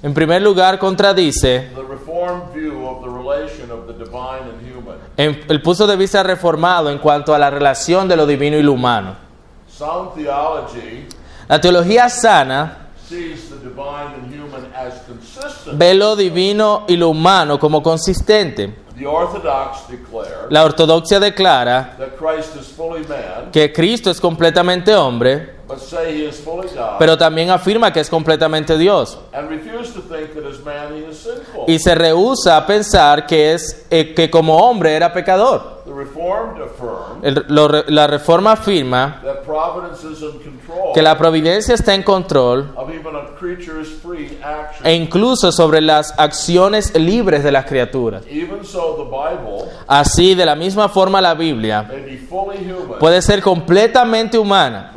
En 0.03 0.15
primer 0.15 0.43
lugar, 0.43 0.79
contradice 0.79 1.71
el 5.17 5.63
punto 5.63 5.87
de 5.87 5.97
vista 5.97 6.23
reformado 6.23 6.91
en 6.91 6.99
cuanto 6.99 7.35
a 7.35 7.39
la 7.39 7.51
relación 7.51 8.09
de 8.09 8.17
lo 8.17 8.27
divino 8.27 8.57
y 8.57 8.63
lo 8.63 8.73
humano. 8.73 9.17
La 11.47 11.61
teología 11.61 12.09
sana 12.09 12.85
sees 13.07 13.51
the 13.51 13.57
divine 13.57 14.15
and 14.15 14.33
human 14.33 14.65
as 14.75 15.03
consistent. 15.07 15.54
Ve 15.73 15.95
lo 15.95 16.17
divino 16.17 16.85
y 16.89 16.97
lo 16.97 17.09
humano 17.11 17.59
como 17.59 17.83
consistente. 17.83 18.83
The 18.97 19.07
Orthodox 19.09 19.89
declare 19.89 20.31
La 20.51 20.63
ortodoxia 20.65 21.19
declara 21.19 21.97
that 21.99 22.11
Christ 22.17 22.55
is 22.55 22.69
fully 22.69 23.05
man, 23.09 23.51
que 23.51 23.73
Cristo 23.73 24.09
es 24.09 24.21
completamente 24.21 24.95
hombre, 24.95 25.55
but 25.67 25.79
say 25.81 26.15
he 26.23 26.29
is 26.29 26.37
fully 26.37 26.69
God, 26.69 26.99
pero 27.01 27.19
también 27.19 27.51
afirma 27.51 27.93
que 27.93 27.99
es 27.99 28.09
completamente 28.09 28.79
Dios. 28.79 29.19
and 29.33 29.51
refuse 29.51 29.93
to 29.93 30.01
think 30.03 30.33
that 30.35 30.45
as 30.47 30.61
man 30.65 30.95
he 30.95 31.11
is 31.11 31.17
sinful. 31.19 31.65
Y 31.67 31.81
se 31.81 31.93
rehúsa 31.97 32.57
a 32.57 32.65
pensar 32.67 33.27
que, 33.27 33.55
es, 33.55 33.85
eh, 33.91 34.15
que 34.15 34.31
como 34.31 34.57
hombre 34.59 34.95
era 34.95 35.13
pecador. 35.13 35.83
El- 37.23 37.45
lo 37.49 37.69
la 37.69 38.07
reforma 38.07 38.53
afirma 38.53 39.21
que 40.95 41.03
la 41.03 41.19
providencia 41.19 41.75
está 41.75 41.95
en 41.95 42.03
control 42.03 42.73
e 44.83 44.95
incluso 44.95 45.53
sobre 45.53 45.81
las 45.81 46.15
acciones 46.19 46.97
libres 46.99 47.43
de 47.43 47.53
las 47.53 47.65
criaturas. 47.67 48.23
Así, 49.87 50.35
de 50.35 50.47
la 50.47 50.55
misma 50.55 50.89
forma, 50.89 51.21
la 51.21 51.35
Biblia 51.35 51.91
puede 52.99 53.21
ser 53.21 53.43
completamente 53.43 54.39
humana, 54.39 54.93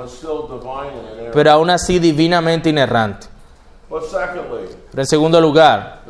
pero 1.34 1.52
aún 1.52 1.70
así 1.70 2.00
divinamente 2.00 2.70
inerrante. 2.70 3.28
Pero 3.90 5.02
en 5.02 5.08
segundo 5.08 5.40
lugar, 5.40 6.02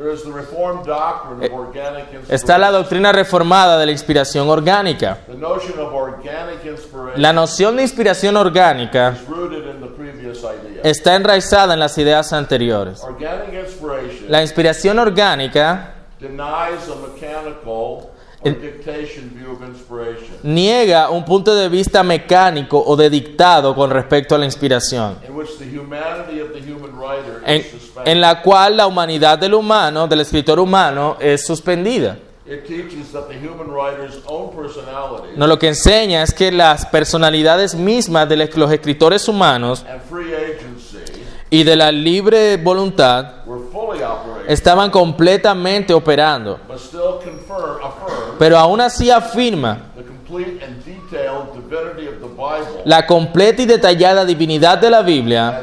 Eh, 1.40 1.52
está 2.30 2.58
la 2.58 2.72
doctrina 2.72 3.12
reformada 3.12 3.78
de 3.78 3.86
la 3.86 3.92
inspiración 3.92 4.50
orgánica. 4.50 5.20
La 7.18 7.34
noción 7.34 7.76
de 7.76 7.84
inspiración 7.84 8.36
orgánica 8.36 9.14
is 9.14 9.28
rooted 9.28 9.68
in 9.70 9.80
the 9.80 9.88
previous 9.96 10.40
idea. 10.40 10.67
Está 10.84 11.16
enraizada 11.16 11.74
en 11.74 11.80
las 11.80 11.98
ideas 11.98 12.34
anteriores. 12.34 13.02
La 14.28 14.42
inspiración 14.42 15.00
orgánica 15.00 15.94
niega 20.44 21.10
un 21.10 21.26
punto 21.26 21.56
de 21.56 21.70
vista 21.70 22.04
mecánico 22.04 22.84
o 22.86 22.96
de 22.96 23.10
dictado 23.10 23.76
con 23.76 23.90
respecto 23.90 24.36
a 24.36 24.38
la 24.38 24.46
inspiración, 24.46 25.18
en, 27.46 27.66
en 28.06 28.22
la 28.22 28.42
cual 28.42 28.78
la 28.78 28.88
humanidad 28.88 29.38
del 29.40 29.54
humano, 29.56 30.08
del 30.08 30.22
escritor 30.22 30.60
humano, 30.60 31.18
es 31.20 31.46
suspendida. 31.46 32.18
No, 35.36 35.48
lo 35.48 35.60
que 35.60 35.68
enseña 35.68 36.24
es 36.24 36.34
que 36.34 36.50
las 36.50 36.86
personalidades 36.86 37.76
mismas 37.76 38.30
de 38.30 38.38
los 38.38 38.72
escritores 38.72 39.28
humanos 39.28 39.84
y 41.50 41.64
de 41.64 41.76
la 41.76 41.92
libre 41.92 42.58
voluntad 42.58 43.26
estaban 44.48 44.90
completamente 44.90 45.94
operando, 45.94 46.60
pero 48.38 48.58
aún 48.58 48.82
así 48.82 49.10
afirma 49.10 49.80
the 49.96 50.04
complete 50.04 50.64
and 50.64 50.84
detailed 50.84 51.54
divinity 51.54 52.08
of 52.08 52.20
the 52.20 52.28
Bible 52.28 52.82
la 52.86 53.06
completa 53.06 53.62
y 53.62 53.66
detallada 53.66 54.26
divinidad 54.26 54.78
de 54.78 54.90
la 54.90 55.02
Biblia 55.02 55.62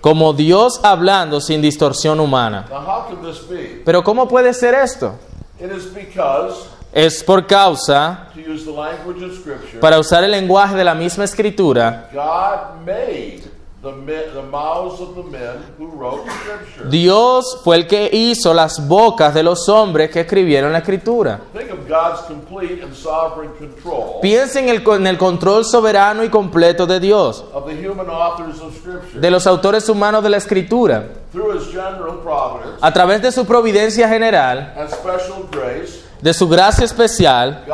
como 0.00 0.32
Dios 0.32 0.80
hablando 0.82 1.40
sin 1.40 1.60
distorsión 1.60 2.20
humana. 2.20 2.66
Pero 3.84 4.04
¿cómo 4.04 4.28
puede 4.28 4.54
ser 4.54 4.74
esto? 4.74 5.14
Es 6.92 7.22
por 7.22 7.46
causa, 7.46 8.28
para 9.80 9.98
usar 9.98 10.24
el 10.24 10.30
lenguaje 10.30 10.74
de 10.74 10.84
la 10.84 10.94
misma 10.94 11.24
escritura, 11.24 12.08
God 12.12 12.86
made 12.86 13.42
the, 13.82 13.92
men, 13.92 14.24
the 14.34 14.42
mouths 14.42 15.00
of 15.00 15.14
the 15.14 15.22
men 15.22 15.58
who 15.78 15.86
wrote 15.86 16.24
Scripture. 16.30 16.88
Dios 16.88 17.60
fue 17.62 17.76
el 17.76 17.86
que 17.86 18.08
hizo 18.10 18.54
las 18.54 18.88
bocas 18.88 19.34
de 19.34 19.42
los 19.42 19.68
hombres 19.68 20.10
que 20.10 20.20
escribieron 20.20 20.72
la 20.72 20.78
escritura. 20.78 21.40
Think 21.52 21.70
of 21.72 21.88
God's 21.88 22.22
complete 22.26 22.82
and 22.82 22.94
sovereign 22.94 23.52
control 23.58 24.20
Piensen 24.22 24.68
en 24.68 24.76
el, 24.76 24.82
en 24.88 25.06
el 25.06 25.18
control 25.18 25.64
soberano 25.64 26.24
y 26.24 26.30
completo 26.30 26.86
de 26.86 27.00
Dios, 27.00 27.44
de 29.14 29.30
los 29.30 29.46
autores 29.46 29.88
humanos 29.88 30.22
de 30.22 30.30
la 30.30 30.38
escritura. 30.38 31.06
Through 31.32 31.58
His 31.58 31.66
general 31.66 32.20
providence 32.22 32.78
A 32.80 32.92
través 32.92 33.20
de 33.20 33.30
su 33.30 33.44
providencia 33.44 34.08
general, 34.08 34.74
de 36.20 36.34
su 36.34 36.48
gracia 36.48 36.84
especial, 36.84 37.64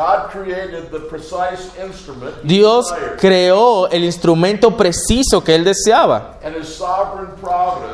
Dios 2.43 2.93
creó 3.19 3.87
el 3.89 4.03
instrumento 4.03 4.77
preciso 4.77 5.43
que 5.43 5.55
él 5.55 5.63
deseaba. 5.63 6.37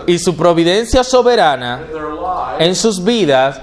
Y 0.07 0.19
su 0.19 0.35
providencia 0.35 1.03
soberana 1.03 1.81
en 2.59 2.75
sus 2.75 3.03
vidas 3.03 3.61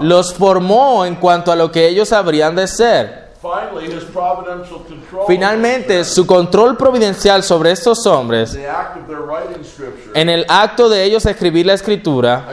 los 0.00 0.34
formó 0.34 1.04
en 1.04 1.16
cuanto 1.16 1.52
a 1.52 1.56
lo 1.56 1.70
que 1.70 1.86
ellos 1.86 2.12
habrían 2.12 2.54
de 2.54 2.66
ser. 2.66 3.28
Finalmente, 5.28 6.04
su 6.04 6.26
control 6.26 6.76
providencial 6.76 7.44
sobre 7.44 7.70
estos 7.70 8.04
hombres, 8.06 8.58
en 10.14 10.28
el 10.28 10.44
acto 10.48 10.88
de 10.88 11.04
ellos 11.04 11.24
escribir 11.24 11.66
la 11.66 11.74
escritura, 11.74 12.48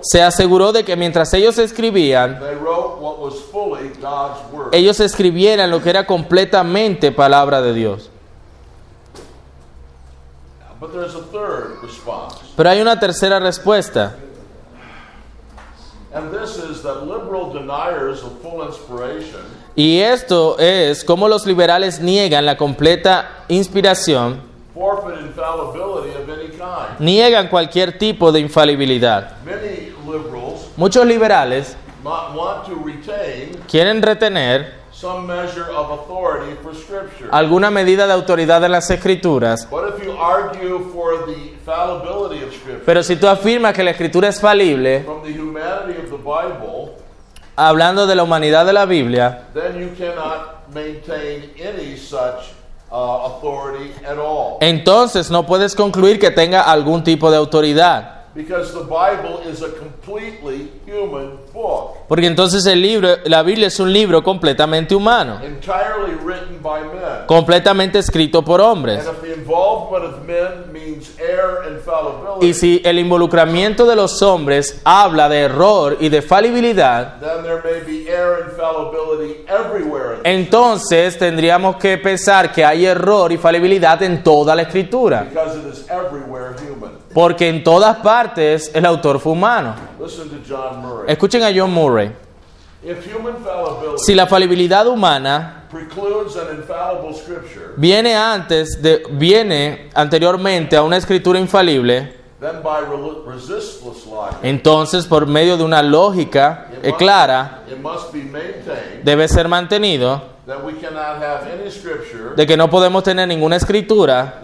se 0.00 0.22
aseguró 0.22 0.72
de 0.72 0.84
que 0.84 0.96
mientras 0.96 1.32
ellos 1.34 1.58
escribían, 1.58 2.40
ellos 4.72 5.00
escribieran 5.00 5.70
lo 5.70 5.82
que 5.82 5.90
era 5.90 6.06
completamente 6.06 7.12
palabra 7.12 7.62
de 7.62 7.74
Dios. 7.74 8.10
Pero 12.56 12.70
hay 12.70 12.80
una 12.80 13.00
tercera 13.00 13.38
respuesta, 13.40 14.16
y 19.74 19.98
esto 19.98 20.58
es 20.58 21.04
cómo 21.04 21.28
los 21.28 21.44
liberales 21.46 22.00
niegan 22.00 22.46
la 22.46 22.56
completa 22.56 23.44
inspiración, 23.48 24.40
niegan 26.98 27.48
cualquier 27.48 27.98
tipo 27.98 28.32
de 28.32 28.40
infalibilidad. 28.40 29.32
Muchos 30.76 31.06
liberales 31.06 31.76
might 32.04 32.34
want 32.36 32.66
to 32.66 32.74
retain 32.84 33.56
quieren 33.68 34.02
retener 34.02 34.74
some 34.92 35.26
measure 35.26 35.66
of 35.74 35.90
authority 35.90 36.54
for 36.62 36.74
Scripture. 36.74 37.28
alguna 37.30 37.70
medida 37.70 38.06
de 38.06 38.12
autoridad 38.12 38.62
en 38.64 38.72
las 38.72 38.90
escrituras, 38.90 39.66
But 39.70 39.94
if 39.96 40.04
you 40.04 40.12
argue 40.12 40.90
for 40.92 41.26
the 41.26 41.54
fallibility 41.64 42.42
of 42.44 42.52
Scripture 42.54 42.82
pero 42.84 43.02
si 43.02 43.16
tú 43.16 43.26
afirmas 43.28 43.74
que 43.74 43.82
la 43.82 43.90
escritura 43.90 44.28
es 44.28 44.40
falible, 44.40 45.02
from 45.04 45.22
the 45.22 45.32
humanity 45.32 45.98
of 45.98 46.10
the 46.10 46.16
Bible, 46.18 46.92
hablando 47.56 48.06
de 48.06 48.14
la 48.14 48.22
humanidad 48.22 48.66
de 48.66 48.72
la 48.72 48.84
Biblia, 48.86 49.44
then 49.54 49.78
you 49.78 49.90
cannot 49.98 50.68
maintain 50.74 51.50
any 51.58 51.96
such 51.96 52.52
uh, 52.90 53.26
authority 53.26 53.92
at 54.06 54.18
all. 54.18 54.58
entonces 54.60 55.30
no 55.30 55.44
puedes 55.46 55.74
concluir 55.74 56.18
que 56.18 56.30
tenga 56.30 56.60
algún 56.62 57.02
tipo 57.02 57.30
de 57.30 57.36
autoridad. 57.38 58.15
Because 58.36 58.72
the 58.72 58.80
Bible 58.84 59.40
is 59.50 59.62
a 59.62 59.70
completely 59.70 60.70
human 60.86 61.38
book, 61.54 61.94
Porque 62.06 62.26
entonces 62.26 62.66
el 62.66 62.82
libro, 62.82 63.08
la 63.24 63.42
Biblia 63.42 63.68
es 63.68 63.80
un 63.80 63.90
libro 63.92 64.22
completamente 64.22 64.94
humano, 64.94 65.40
entirely 65.42 66.14
written 66.22 66.60
by 66.62 66.82
men. 66.82 67.26
completamente 67.26 67.98
escrito 67.98 68.44
por 68.44 68.60
hombres. 68.60 69.06
And 69.06 69.16
if 69.16 69.22
the 69.22 69.32
involvement 69.34 70.04
of 70.04 70.26
men 70.26 70.70
means 70.72 71.10
error 71.18 71.64
and 71.66 71.80
fallibility, 71.80 72.46
Y 72.48 72.52
si 72.54 72.82
el 72.84 72.98
involucramiento 72.98 73.86
de 73.86 73.96
los 73.96 74.20
hombres 74.22 74.80
habla 74.84 75.28
de 75.30 75.40
error 75.40 75.96
y 75.98 76.08
de 76.10 76.20
falibilidad, 76.22 77.18
then 77.20 77.42
there 77.42 77.62
may 77.64 77.80
be 77.86 78.06
error 78.10 78.42
and 78.44 78.52
fallibility 78.56 79.44
everywhere. 79.48 80.16
in- 80.24 80.26
entonces 80.42 81.16
tendríamos 81.18 81.76
que 81.76 81.96
pensar 81.98 82.52
que 82.52 82.64
hay 82.64 82.84
error 82.84 83.32
y 83.32 83.38
falibilidad 83.38 84.02
en 84.02 84.22
toda 84.22 84.54
la 84.54 84.62
escritura. 84.62 85.26
Porque 87.16 87.48
en 87.48 87.64
todas 87.64 87.96
partes 87.96 88.70
el 88.74 88.84
autor 88.84 89.18
fue 89.18 89.32
humano. 89.32 89.74
Escuchen 91.06 91.42
a 91.44 91.48
John 91.56 91.72
Murray. 91.72 92.12
Si 93.96 94.14
la 94.14 94.26
falibilidad 94.26 94.86
humana 94.86 95.64
viene 97.78 98.14
antes 98.14 98.82
de 98.82 99.02
viene 99.12 99.88
anteriormente 99.94 100.76
a 100.76 100.82
una 100.82 100.98
escritura 100.98 101.38
infalible, 101.38 102.16
entonces 104.42 105.06
por 105.06 105.26
medio 105.26 105.56
de 105.56 105.64
una 105.64 105.82
lógica 105.82 106.68
clara 106.98 107.62
debe 109.02 109.26
ser 109.26 109.48
mantenido 109.48 110.36
de 112.36 112.46
que 112.46 112.56
no 112.56 112.70
podemos 112.70 113.02
tener 113.02 113.26
ninguna 113.26 113.56
escritura 113.56 114.38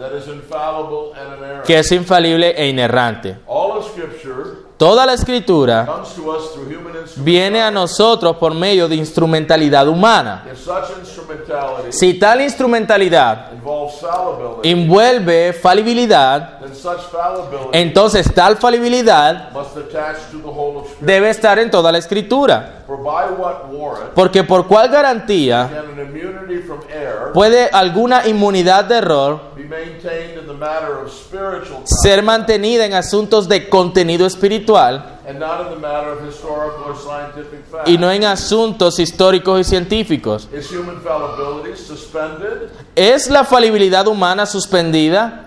que 1.65 1.79
es 1.79 1.91
infalible 1.91 2.49
e 2.57 2.67
inerrante. 2.67 3.37
Toda 4.77 5.05
la 5.05 5.13
escritura 5.13 6.03
viene 7.17 7.61
a 7.61 7.71
nosotros 7.71 8.35
por 8.37 8.53
medio 8.53 8.87
de 8.87 8.95
instrumentalidad 8.95 9.87
humana. 9.87 10.43
Si 11.89 12.15
tal 12.15 12.41
instrumentalidad 12.41 13.51
envuelve 14.63 15.53
falibilidad, 15.53 16.59
entonces 17.71 18.33
tal 18.33 18.57
falibilidad 18.57 19.51
debe 20.99 21.29
estar 21.29 21.59
en 21.59 21.71
toda 21.71 21.91
la 21.91 21.99
escritura. 21.99 22.83
Porque 24.15 24.43
por 24.43 24.67
cuál 24.67 24.89
garantía 24.89 25.69
puede 27.33 27.69
alguna 27.71 28.27
inmunidad 28.27 28.85
de 28.85 28.97
error 28.97 29.53
ser 31.85 32.23
mantenida 32.23 32.85
en 32.85 32.93
asuntos 32.93 33.47
de 33.47 33.69
contenido 33.69 34.25
espiritual 34.25 35.19
and 35.27 35.39
not 35.39 35.61
in 35.61 35.69
the 35.69 35.79
matter 35.79 36.11
of 36.11 36.25
historical 36.27 36.83
or 36.85 36.95
scientific 36.97 37.65
fact? 37.71 37.87
y 37.87 37.97
no 37.97 38.11
en 38.11 38.25
asuntos 38.25 38.99
históricos 38.99 39.61
y 39.61 39.63
científicos? 39.63 40.49
Is 40.53 40.69
human 40.71 41.01
fallibility 41.01 41.77
suspended 41.77 42.69
¿Es 42.95 43.29
la 43.29 43.43
falibilidad 43.43 44.07
humana 44.07 44.45
suspendida 44.45 45.45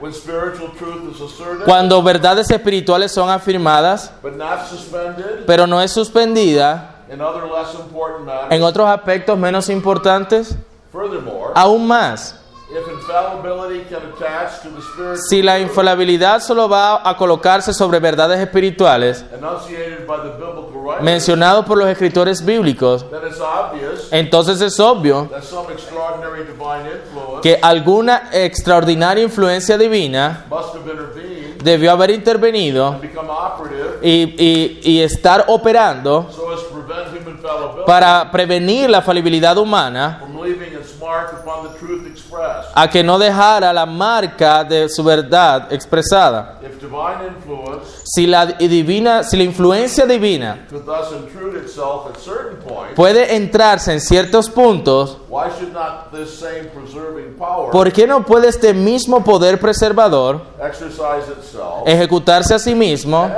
cuando 1.65 2.03
verdades 2.03 2.51
espirituales 2.51 3.13
son 3.13 3.31
afirmadas, 3.31 4.11
but 4.23 4.35
not 4.35 4.67
suspended 4.69 5.45
pero 5.47 5.67
no 5.67 5.81
es 5.81 5.93
suspendida 5.93 7.05
in 7.13 7.21
other 7.21 7.45
less 7.45 7.75
important 7.75 8.27
matters? 8.27 8.53
en 8.53 8.63
otros 8.63 8.89
aspectos 8.89 9.39
menos 9.39 9.69
importantes? 9.69 10.57
Furthermore, 10.93 11.53
Aún 11.55 11.87
más, 11.87 12.41
if 12.69 12.85
infallibility 12.89 13.85
can 13.89 14.03
attach 14.11 14.61
to 14.63 14.71
the 14.71 14.83
spiritual 14.83 15.17
si 15.29 15.41
la 15.41 15.59
infalibilidad 15.61 16.41
solo 16.41 16.69
va 16.69 17.01
a 17.09 17.17
colocarse 17.17 17.73
sobre 17.73 18.01
verdades 18.01 18.41
espirituales 18.41 19.25
enunciated 19.33 20.05
by 20.07 20.17
the 20.17 20.31
biblical 20.37 20.73
writers, 20.83 21.03
mencionados 21.05 21.65
por 21.65 21.79
los 21.79 21.89
escritores 21.89 22.45
bíblicos, 22.45 23.09
then 23.11 23.21
it's 23.27 23.41
obvious 23.41 24.09
entonces 24.11 24.61
es 24.61 24.81
obvio 24.81 25.29
that 25.31 25.45
some 25.45 25.73
extraordinary 25.73 26.43
divine 26.45 26.87
influence 26.91 27.43
que 27.43 27.57
alguna 27.63 28.31
extraordinaria 28.33 29.23
influencia 29.23 29.79
divina 29.79 30.45
must 30.51 30.75
have 30.75 30.91
intervened 30.91 31.63
debió 31.63 31.93
haber 31.93 32.11
intervenido 32.11 32.97
y, 34.03 34.35
y- 34.39 34.81
y 34.83 35.01
estar 35.03 35.45
operando 35.49 36.27
para 37.87 38.29
prevenir 38.31 38.91
la 38.91 39.03
falibilidad 39.03 39.57
humana 39.57 40.21
a 42.79 42.91
que 42.91 43.03
no 43.03 43.19
dejara 43.19 43.73
la 43.73 43.87
marca 43.87 44.63
de 44.63 44.87
su 44.91 45.03
verdad 45.03 45.73
expresada. 45.73 46.61
Si 48.05 48.27
la 48.27 48.45
divina, 48.45 49.23
si 49.23 49.39
la 49.39 49.45
influencia 49.45 50.05
divina 50.05 50.67
puede 52.95 53.35
entrarse 53.35 53.95
en 53.95 54.01
ciertos 54.03 54.51
puntos, 54.51 55.17
¿por 57.73 57.93
qué 57.93 58.07
no 58.07 58.27
puede 58.27 58.49
este 58.49 58.75
mismo 58.75 59.25
poder 59.25 59.59
preservador 59.59 60.43
ejecutarse 61.87 62.55
a 62.55 62.59
sí 62.59 62.75
mismo 62.75 63.31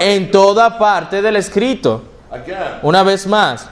en 0.00 0.28
toda 0.32 0.76
parte 0.76 1.22
del 1.22 1.36
escrito? 1.36 2.02
Una 2.82 3.02
vez 3.02 3.26
más, 3.26 3.68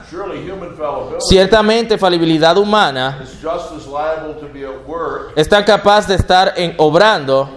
ciertamente 1.19 1.97
falibilidad 1.97 2.57
humana 2.57 3.23
está 5.35 5.63
capaz 5.63 6.07
de 6.07 6.15
estar 6.15 6.53
en, 6.57 6.75
obrando 6.77 7.49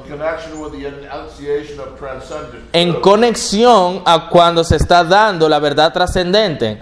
en 2.73 3.01
conexión 3.01 4.03
a 4.05 4.29
cuando 4.29 4.65
se 4.65 4.77
está 4.77 5.05
dando 5.05 5.49
la 5.49 5.59
verdad 5.59 5.93
trascendente. 5.93 6.79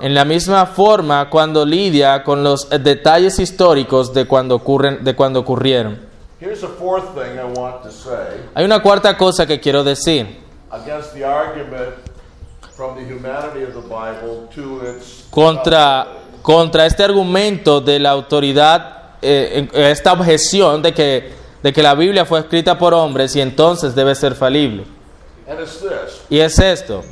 En 0.00 0.14
la 0.14 0.24
misma 0.24 0.66
forma 0.66 1.30
cuando 1.30 1.64
lidia 1.64 2.22
con 2.24 2.42
los 2.42 2.68
detalles 2.68 3.38
históricos 3.38 4.12
de 4.12 4.26
cuando, 4.26 4.56
ocurren, 4.56 5.02
de 5.02 5.14
cuando 5.14 5.40
ocurrieron. 5.40 6.14
Here's 6.40 6.62
a 6.62 6.68
fourth 6.68 7.14
thing 7.14 7.38
I 7.38 7.58
want 7.58 7.84
to 7.84 7.90
say 7.90 8.42
Hay 8.54 8.66
una 8.66 8.82
cuarta 8.82 9.16
cosa 9.16 9.46
que 9.46 9.60
quiero 9.60 9.82
decir 9.82 10.44
against 10.70 11.14
the 11.14 11.24
argument 11.24 11.94
from 12.76 12.96
the 12.96 13.04
humanity 13.04 13.62
of 13.62 13.72
the 13.72 13.80
Bible 13.80 14.48
to 14.54 14.80
its 14.80 15.26
contra, 15.30 16.06
contra 16.44 16.84
este 16.84 17.02
argumento 17.02 17.80
de 17.80 17.98
la 17.98 18.10
autoridad, 18.10 19.14
eh, 19.22 19.66
en- 19.72 19.80
esta 19.82 20.12
objeción 20.12 20.82
de 20.82 20.92
que, 20.92 21.32
de 21.62 21.72
que 21.72 21.82
la 21.82 21.94
Biblia 21.94 22.26
fue 22.26 22.38
escrita 22.40 22.76
por 22.76 22.92
hombres 22.92 23.34
y 23.34 23.40
entonces 23.40 23.94
debe 23.94 24.14
ser 24.14 24.34
falible. 24.34 24.84
Y 26.28 26.38
es 26.40 26.58
esto. 26.58 27.02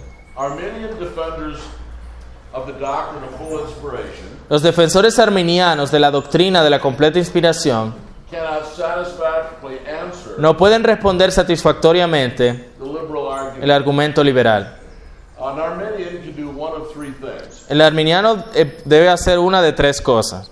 Los 4.50 4.62
defensores 4.62 5.18
arminianos 5.18 5.90
de 5.90 5.98
la 5.98 6.10
doctrina 6.10 6.62
de 6.62 6.68
la 6.68 6.78
completa 6.78 7.18
inspiración 7.18 7.94
no 10.38 10.56
pueden 10.58 10.84
responder 10.84 11.32
satisfactoriamente 11.32 12.68
el 13.62 13.70
argumento 13.70 14.22
liberal. 14.22 14.76
An 15.40 15.58
Arminian 15.58 16.22
can 16.22 16.36
do 16.36 16.50
one 16.50 16.72
of 16.80 16.92
three 16.92 17.10
things. 17.12 17.61
El 17.72 17.80
arminiano 17.80 18.44
eh, 18.54 18.82
debe 18.84 19.08
hacer 19.08 19.38
una 19.38 19.62
de 19.62 19.72
tres 19.72 20.02
cosas. 20.02 20.50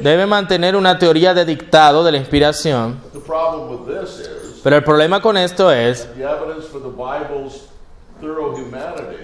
Debe 0.00 0.26
mantener 0.26 0.76
una 0.76 0.96
teoría 0.96 1.34
de 1.34 1.44
dictado 1.44 2.04
de 2.04 2.12
la 2.12 2.18
inspiración, 2.18 3.00
pero 4.62 4.76
el 4.76 4.84
problema 4.84 5.20
con 5.20 5.36
esto 5.36 5.72
es 5.72 6.08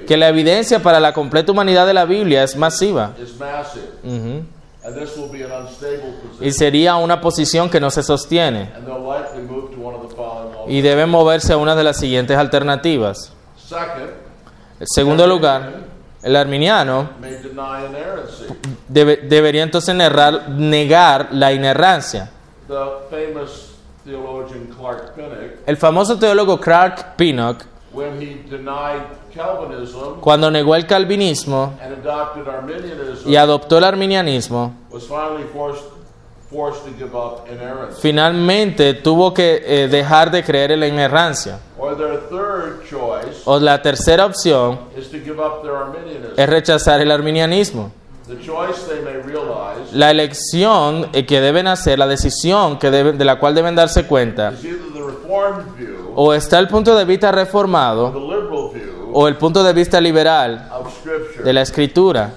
que 0.08 0.16
la 0.16 0.28
evidencia 0.28 0.82
para 0.82 0.98
la 0.98 1.12
completa 1.12 1.52
humanidad 1.52 1.86
de 1.86 1.94
la 1.94 2.04
Biblia 2.04 2.42
es 2.42 2.56
masiva. 2.56 3.14
an 4.82 4.98
unstable 4.98 6.14
y 6.40 6.50
sería 6.50 6.96
una 6.96 7.20
posición 7.20 7.70
que 7.70 7.78
no 7.78 7.90
se 7.92 8.02
sostiene. 8.02 8.72
Y 10.66 10.80
debe 10.80 11.06
moverse 11.06 11.52
a 11.52 11.56
una 11.56 11.76
de 11.76 11.84
las 11.84 11.98
siguientes 11.98 12.36
alternativas. 12.36 13.32
En 14.80 14.86
segundo 14.86 15.26
lugar, 15.26 15.72
el 16.22 16.36
arminiano 16.36 17.10
debe- 18.88 19.16
debería 19.28 19.62
entonces 19.62 19.94
negar, 19.94 20.48
negar 20.50 21.28
la 21.32 21.52
inerrancia. 21.52 22.30
El 25.66 25.76
famoso 25.76 26.18
teólogo 26.18 26.58
Clark 26.58 27.16
Pinnock, 27.16 27.64
cuando 30.20 30.50
negó 30.50 30.74
el 30.76 30.86
calvinismo 30.86 31.74
y 33.30 33.36
adoptó 33.36 33.78
el 33.78 33.84
arminianismo, 33.84 34.74
finalmente 38.00 38.94
tuvo 38.94 39.32
que 39.32 39.62
eh, 39.64 39.88
dejar 39.88 40.30
de 40.30 40.42
creer 40.42 40.72
en 40.72 40.80
la 40.80 40.86
inerrancia. 40.88 41.60
O 43.44 43.58
la 43.58 43.80
tercera 43.80 44.26
opción 44.26 44.80
is 44.96 45.08
to 45.10 45.18
give 45.18 45.38
up 45.38 45.62
their 45.62 45.74
Arminianism. 45.74 46.34
es 46.36 46.48
rechazar 46.48 47.00
el 47.00 47.10
arminianismo. 47.10 47.92
La 49.92 50.10
elección 50.10 51.08
eh, 51.12 51.26
que 51.26 51.40
deben 51.40 51.66
hacer, 51.66 51.98
la 51.98 52.06
decisión 52.06 52.78
que 52.78 52.90
deben, 52.90 53.18
de 53.18 53.24
la 53.24 53.38
cual 53.38 53.54
deben 53.54 53.74
darse 53.74 54.06
cuenta, 54.06 54.52
o 56.14 56.34
está 56.34 56.58
el 56.58 56.68
punto 56.68 56.96
de 56.96 57.04
vista 57.04 57.32
reformado 57.32 58.12
o 59.12 59.26
el 59.26 59.36
punto 59.36 59.64
de 59.64 59.72
vista 59.72 60.00
liberal 60.00 60.68
de 61.42 61.52
la 61.52 61.62
escritura, 61.62 62.32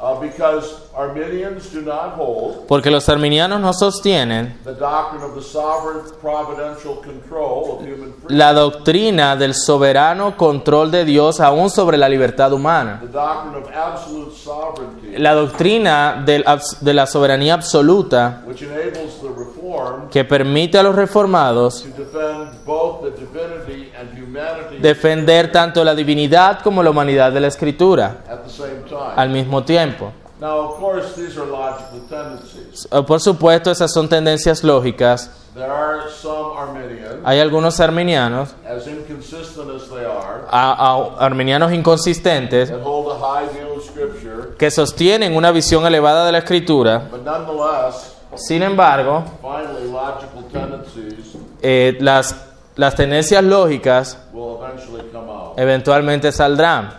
Uh, 0.00 0.20
because 0.20 0.87
Arminians 0.98 1.72
do 1.72 1.80
not 1.80 2.16
hold 2.18 2.66
porque 2.66 2.90
los 2.90 3.08
arminianos 3.08 3.60
no 3.60 3.72
sostienen 3.72 4.58
the 4.64 4.72
doctrine 4.72 5.22
of 5.22 5.36
the 5.36 5.40
sovereign 5.40 6.00
providential 6.20 7.00
control 7.00 7.76
of 7.78 7.82
human 7.82 8.12
freedom, 8.14 8.36
la 8.36 8.52
doctrina 8.52 9.36
del 9.36 9.54
soberano 9.54 10.36
control 10.36 10.90
de 10.90 11.04
Dios 11.04 11.38
aún 11.38 11.70
sobre 11.70 11.96
la 11.98 12.08
libertad 12.08 12.52
humana, 12.52 12.98
the 13.00 13.06
doctrine 13.06 13.56
of 13.56 13.70
absolute 13.72 14.34
sovereignty, 14.34 15.16
la 15.18 15.34
doctrina 15.34 16.24
de 16.26 16.92
la 16.94 17.06
soberanía 17.06 17.54
absoluta 17.54 18.42
which 18.44 18.62
enables 18.62 19.20
the 19.20 19.28
reformed 19.28 20.10
que 20.10 20.24
permite 20.24 20.78
a 20.78 20.82
los 20.82 20.96
reformados 20.96 21.84
to 21.84 21.90
defend 21.90 22.50
both 22.66 23.02
the 23.02 23.10
divinity 23.12 23.92
and 23.96 24.10
humanity 24.18 24.78
defender 24.78 25.52
tanto 25.52 25.84
la 25.84 25.94
divinidad 25.94 26.60
como 26.60 26.82
la 26.82 26.90
humanidad 26.90 27.30
de 27.30 27.38
la 27.38 27.46
escritura 27.46 28.16
at 28.28 28.40
the 28.42 28.50
same 28.50 28.82
time. 28.88 29.12
al 29.14 29.28
mismo 29.28 29.62
tiempo. 29.62 30.12
Now, 30.40 30.58
of 30.70 30.76
course, 30.78 31.16
these 31.16 31.36
are 31.36 31.46
logical 31.46 32.00
tendencies. 32.08 32.86
Eh, 32.92 33.02
Por 33.02 33.20
supuesto, 33.20 33.72
esas 33.72 33.92
son 33.92 34.08
tendencias 34.08 34.62
lógicas. 34.62 35.30
There 35.54 35.66
are 35.68 36.02
some 36.10 36.56
Arminians, 36.56 37.24
Hay 37.24 37.40
algunos 37.40 37.80
arminianos, 37.80 38.54
as 38.64 38.86
inconsistent 38.86 39.68
as 39.74 39.88
they 39.90 40.04
are, 40.04 40.46
a- 40.48 40.72
a- 40.72 41.16
arminianos 41.24 41.72
inconsistentes, 41.72 42.68
that 42.70 42.80
hold 42.84 43.10
a 43.10 43.18
high 43.18 43.48
view 43.48 43.74
of 43.74 43.82
Scripture, 43.84 44.54
que 44.56 44.70
sostienen 44.70 45.34
una 45.36 45.50
visión 45.50 45.84
elevada 45.84 46.24
de 46.26 46.30
la 46.32 46.38
escritura. 46.38 47.08
but 47.10 47.24
nonetheless, 47.24 48.14
Sin 48.36 48.62
embargo, 48.62 49.24
finally, 49.42 49.90
logical 49.90 50.44
tendencies 50.52 51.34
eh, 51.62 51.96
las, 51.98 52.36
las 52.76 52.94
tendencias 52.94 53.42
lógicas 53.42 54.16
will 54.32 54.58
eventually 54.62 55.02
come 55.10 55.28
out. 55.28 55.58
eventualmente 55.58 56.30
saldrán. 56.30 56.90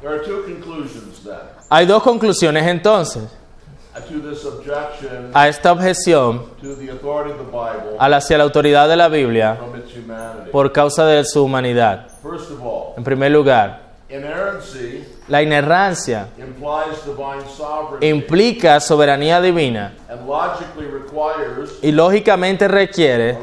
There 0.00 0.12
are 0.12 0.20
two 0.24 0.44
conclusions 0.44 1.07
Hay 1.70 1.86
dos 1.86 2.02
conclusiones 2.02 2.66
entonces 2.66 3.24
a 5.34 5.48
esta 5.48 5.72
objeción 5.72 6.44
hacia 7.98 8.38
la 8.38 8.44
autoridad 8.44 8.88
de 8.88 8.96
la 8.96 9.08
Biblia 9.08 9.58
por 10.52 10.72
causa 10.72 11.04
de 11.04 11.24
su 11.24 11.44
humanidad. 11.44 12.06
First 12.22 12.50
of 12.52 12.60
all, 12.62 12.94
En 12.96 13.04
primer 13.04 13.30
lugar, 13.32 13.80
inerrancy 14.08 15.04
la 15.28 15.42
inerrancia 15.42 16.28
implica 18.00 18.80
soberanía 18.80 19.40
divina 19.42 19.94
and 20.08 20.26
logically 20.26 20.86
requires 20.86 21.78
y 21.82 21.92
lógicamente 21.92 22.66
requiere 22.66 23.36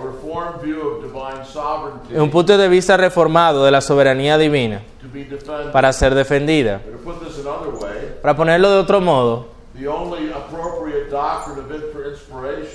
un 2.15 2.31
punto 2.31 2.57
de 2.57 2.67
vista 2.67 2.97
reformado 2.97 3.63
de 3.65 3.71
la 3.71 3.81
soberanía 3.81 4.37
divina 4.37 4.81
to 4.99 5.07
be 5.13 5.25
defended. 5.25 5.71
para 5.71 5.93
ser 5.93 6.15
defendida. 6.15 6.81
But 6.83 6.91
to 6.93 7.03
put 7.03 7.27
this 7.27 7.37
another 7.39 7.69
way, 7.69 8.14
Para 8.25 8.35
ponerlo 8.35 8.71
de 8.71 8.77
otro 8.79 8.99
modo, 9.01 9.45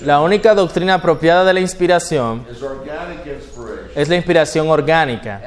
la 0.05 0.21
única 0.21 0.55
doctrina 0.55 0.93
apropiada 0.93 1.43
de 1.43 1.53
la 1.53 1.59
inspiración 1.59 2.45
es 3.93 4.07
la 4.07 4.15
inspiración 4.15 4.69
orgánica. 4.69 5.41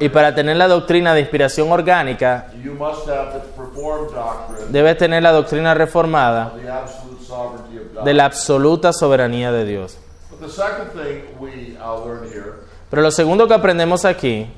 Y 0.00 0.08
para 0.08 0.34
tener 0.34 0.56
la 0.56 0.68
doctrina 0.68 1.12
de 1.12 1.20
inspiración 1.20 1.70
orgánica, 1.70 2.46
debes 4.70 4.96
tener 4.96 5.22
la 5.22 5.32
doctrina 5.32 5.74
reformada 5.74 6.54
de 8.02 8.14
la 8.14 8.24
absoluta 8.24 8.94
soberanía 8.94 9.52
de 9.52 9.64
Dios. 9.66 9.98
Pero 12.88 13.02
lo 13.02 13.10
segundo 13.10 13.46
que 13.46 13.52
aprendemos 13.52 14.06
aquí 14.06 14.50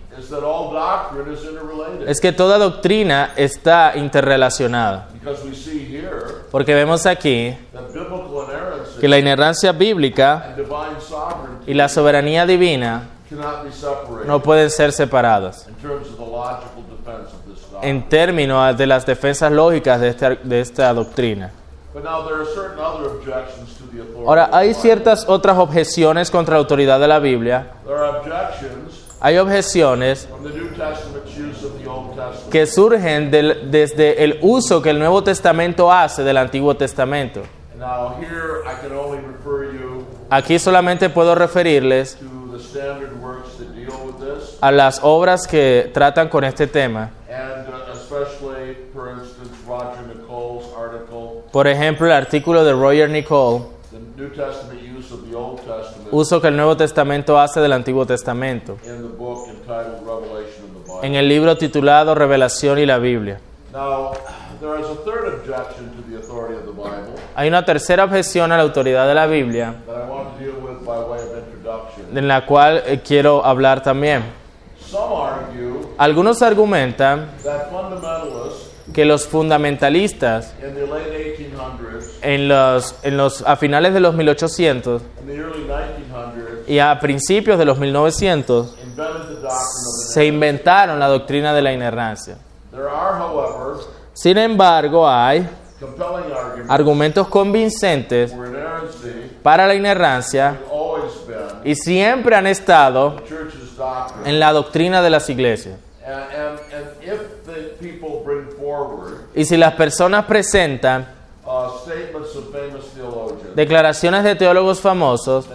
es 2.08 2.22
que 2.22 2.32
toda 2.32 2.56
doctrina 2.56 3.34
está 3.36 3.92
interrelacionada. 3.94 5.08
Porque 6.50 6.74
vemos 6.74 7.04
aquí 7.04 7.54
que 8.98 9.08
la 9.08 9.18
inerrancia 9.18 9.72
bíblica 9.72 10.56
y 11.66 11.74
la 11.74 11.88
soberanía 11.90 12.46
divina 12.46 13.08
no 14.26 14.40
pueden 14.40 14.70
ser 14.70 14.92
separadas 14.92 15.68
en 17.82 18.08
términos 18.08 18.76
de 18.78 18.86
las 18.86 19.04
defensas 19.04 19.52
lógicas 19.52 20.00
de 20.00 20.08
esta, 20.08 20.30
de 20.30 20.60
esta 20.62 20.94
doctrina. 20.94 21.52
Ahora, 24.26 24.48
hay 24.50 24.72
ciertas 24.72 25.28
otras 25.28 25.58
objeciones 25.58 26.30
contra 26.30 26.54
la 26.54 26.60
autoridad 26.60 26.98
de 26.98 27.08
la 27.08 27.18
Biblia. 27.18 27.66
Hay 29.20 29.36
objeciones 29.36 30.28
from 30.28 30.44
the 30.44 30.50
New 30.50 30.68
Testament's 30.68 31.36
use 31.36 31.66
of 31.66 31.76
the 31.76 31.88
Old 31.88 32.14
Testament. 32.14 32.37
Que 32.50 32.66
surgen 32.66 33.30
del- 33.30 33.70
desde 33.70 34.24
el 34.24 34.38
uso 34.42 34.80
que 34.82 34.90
el 34.90 34.98
Nuevo 34.98 35.22
Testamento 35.22 35.92
hace 35.92 36.22
del 36.24 36.36
Antiguo 36.38 36.74
Testamento. 36.76 37.42
And 37.72 37.80
now 37.80 38.16
here 38.20 38.62
I 38.66 38.74
can 38.80 38.96
only 38.96 39.18
refer 39.18 39.72
you 39.72 40.04
Aquí 40.30 40.58
solamente 40.58 41.08
puedo 41.10 41.34
referirles 41.34 42.18
a 44.60 44.70
las 44.72 45.00
obras 45.02 45.46
que 45.46 45.90
tratan 45.94 46.28
con 46.28 46.44
este 46.44 46.66
tema. 46.66 47.10
and 47.30 47.68
uh, 47.68 47.92
especially, 47.92 48.76
for 48.92 49.10
instance, 49.10 49.50
Roger 49.66 50.02
Nicole's 50.08 50.64
article, 50.76 51.44
Por 51.52 51.66
ejemplo, 51.68 52.06
el 52.06 52.12
artículo 52.12 52.64
de 52.64 52.72
Roger 52.72 53.08
Nicole, 53.08 53.64
"The 53.92 53.98
New 54.20 54.30
Testament 54.30 54.80
Use 54.98 55.12
of 55.14 55.20
the 55.28 55.36
Old 55.36 55.58
Testament" 55.58 56.08
uso 56.10 56.40
que 56.40 56.48
el 56.48 56.56
Nuevo 56.56 56.76
Testamento 56.76 57.38
hace 57.38 57.60
del 57.60 57.72
Antiguo 57.72 58.04
Testamento, 58.06 58.76
en 61.02 61.14
el 61.14 61.28
libro 61.28 61.56
titulado 61.56 62.14
Revelación 62.14 62.78
y 62.78 62.86
la 62.86 62.98
Biblia. 62.98 63.40
Hay 67.34 67.48
una 67.48 67.64
tercera 67.64 68.04
objeción 68.04 68.52
a 68.52 68.56
la 68.56 68.62
autoridad 68.62 69.06
de 69.06 69.14
la 69.14 69.26
Biblia, 69.26 69.74
en 72.14 72.28
la 72.28 72.46
cual 72.46 72.82
eh, 72.86 73.00
quiero 73.06 73.44
hablar 73.44 73.82
también. 73.82 74.24
Algunos 75.98 76.42
argumentan 76.42 77.28
que 78.92 79.04
los 79.04 79.26
fundamentalistas 79.26 80.54
in 80.62 80.74
the 80.74 80.86
late 80.86 81.36
1800s 81.38 82.18
en 82.22 82.48
los, 82.48 82.94
en 83.02 83.16
los, 83.16 83.42
a 83.42 83.56
finales 83.56 83.92
de 83.92 84.00
los 84.00 84.14
1800 84.14 85.02
and 85.02 85.28
the 85.28 85.36
early 85.36 85.64
1900s 85.64 86.68
y 86.68 86.78
a 86.78 86.98
principios 86.98 87.58
de 87.58 87.64
los 87.66 87.78
1900 87.78 88.76
invented 88.82 89.28
the 89.28 89.42
doctrine 89.42 89.86
of 89.86 90.07
se 90.18 90.26
inventaron 90.26 90.98
la 90.98 91.06
doctrina 91.06 91.54
de 91.54 91.62
la 91.62 91.72
inerrancia. 91.72 92.36
There 92.72 92.88
are, 92.88 93.16
however, 93.16 93.76
Sin 94.14 94.36
embargo, 94.36 95.08
hay 95.08 95.48
argumentos 96.68 97.28
convincentes 97.28 98.34
para 99.44 99.64
la 99.64 99.76
inerrancia 99.76 100.58
y 101.62 101.76
siempre 101.76 102.34
han 102.34 102.48
estado 102.48 103.14
en 104.24 104.40
la 104.40 104.52
doctrina 104.52 105.02
de 105.02 105.10
las 105.10 105.30
iglesias. 105.30 105.78
And, 106.04 106.14
and, 106.14 106.58
and 106.72 107.02
if 107.02 107.44
the 107.44 107.76
people 107.78 108.24
bring 108.24 108.48
forward 108.58 109.28
Y 109.36 109.44
si 109.44 109.56
las 109.56 109.74
personas 109.74 110.24
presentan 110.24 111.06
uh, 111.46 111.78
statements 111.84 112.34
of 112.34 112.50
famous 112.50 112.86
theologians 112.94 113.54
declaraciones 113.54 114.24
de 114.24 114.34
teólogos 114.34 114.80
famosos 114.80 115.46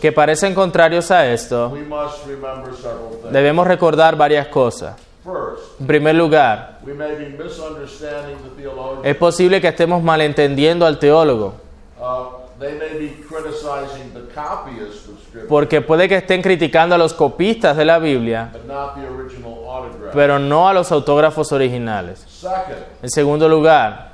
que 0.00 0.12
parecen 0.12 0.54
contrarios 0.54 1.10
a 1.10 1.26
esto, 1.30 1.72
debemos 3.30 3.66
recordar 3.66 4.16
varias 4.16 4.48
cosas. 4.48 4.96
En 5.78 5.86
primer 5.86 6.14
lugar, 6.14 6.78
es 9.04 9.16
posible 9.16 9.60
que 9.60 9.68
estemos 9.68 10.02
malentendiendo 10.02 10.86
al 10.86 10.98
teólogo, 10.98 11.54
Uh, 12.00 12.40
porque 15.48 15.80
puede 15.80 16.08
que 16.08 16.16
estén 16.16 16.42
criticando 16.42 16.94
a 16.94 16.98
los 16.98 17.12
copistas 17.14 17.76
de 17.76 17.84
la 17.84 17.98
Biblia, 17.98 18.50
but 18.52 18.64
not 18.64 18.94
the 18.94 19.06
original 19.06 19.52
autograph. 19.68 20.14
pero 20.14 20.38
no 20.38 20.68
a 20.68 20.74
los 20.74 20.90
autógrafos 20.92 21.52
originales. 21.52 22.26
En 23.02 23.10
segundo 23.10 23.48
lugar, 23.48 24.12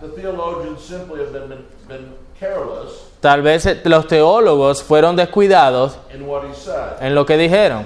tal 3.27 3.43
vez 3.43 3.67
eh, 3.67 3.81
los 3.83 4.07
teólogos 4.07 4.85
fueron 4.85 5.17
descuidados 5.17 5.99
en 7.01 7.13
lo 7.13 7.27
que 7.27 7.37
dijeron. 7.37 7.85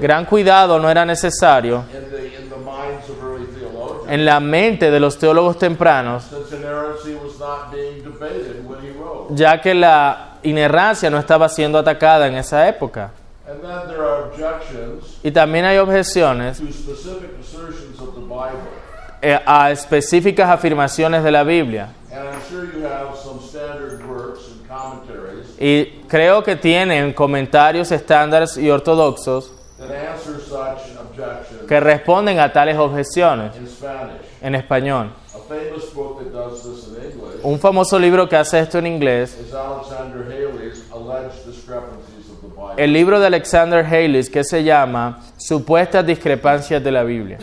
Gran 0.00 0.24
cuidado 0.24 0.80
no 0.80 0.90
era 0.90 1.04
necesario 1.04 1.84
en 4.08 4.24
la 4.24 4.40
mente 4.40 4.90
de 4.90 4.98
los 4.98 5.16
teólogos 5.16 5.60
tempranos, 5.60 6.28
ya 9.30 9.60
que 9.60 9.72
la 9.72 10.38
inerrancia 10.42 11.08
no 11.08 11.18
estaba 11.18 11.48
siendo 11.48 11.78
atacada 11.78 12.26
en 12.26 12.34
esa 12.34 12.68
época. 12.68 13.12
Y 15.22 15.30
también 15.30 15.66
hay 15.66 15.78
objeciones 15.78 16.60
eh, 19.22 19.40
a 19.46 19.70
específicas 19.70 20.50
afirmaciones 20.50 21.22
de 21.22 21.30
la 21.30 21.44
Biblia. 21.44 21.90
Y 25.58 25.84
creo 26.08 26.42
que 26.42 26.56
tienen 26.56 27.12
comentarios 27.12 27.90
estándares 27.92 28.56
y 28.56 28.70
ortodoxos 28.70 29.52
que 31.68 31.80
responden 31.80 32.38
a 32.40 32.52
tales 32.52 32.76
objeciones 32.78 33.52
en 34.40 34.54
español. 34.54 35.12
Un 37.42 37.58
famoso 37.58 37.98
libro 37.98 38.28
que 38.28 38.36
hace 38.36 38.60
esto 38.60 38.78
en 38.78 38.86
inglés, 38.86 39.38
is 39.38 39.52
Alexander 39.52 40.24
Haley's 40.24 40.84
Alleged 40.90 41.44
Discrepancies 41.46 42.30
of 42.30 42.40
the 42.40 42.48
Bible. 42.48 42.82
el 42.82 42.92
libro 42.92 43.20
de 43.20 43.26
Alexander 43.26 43.84
Hayles 43.84 44.30
que 44.30 44.42
se 44.42 44.64
llama 44.64 45.20
Supuestas 45.36 46.04
discrepancias 46.04 46.82
de 46.82 46.90
la 46.90 47.04
Biblia. 47.04 47.38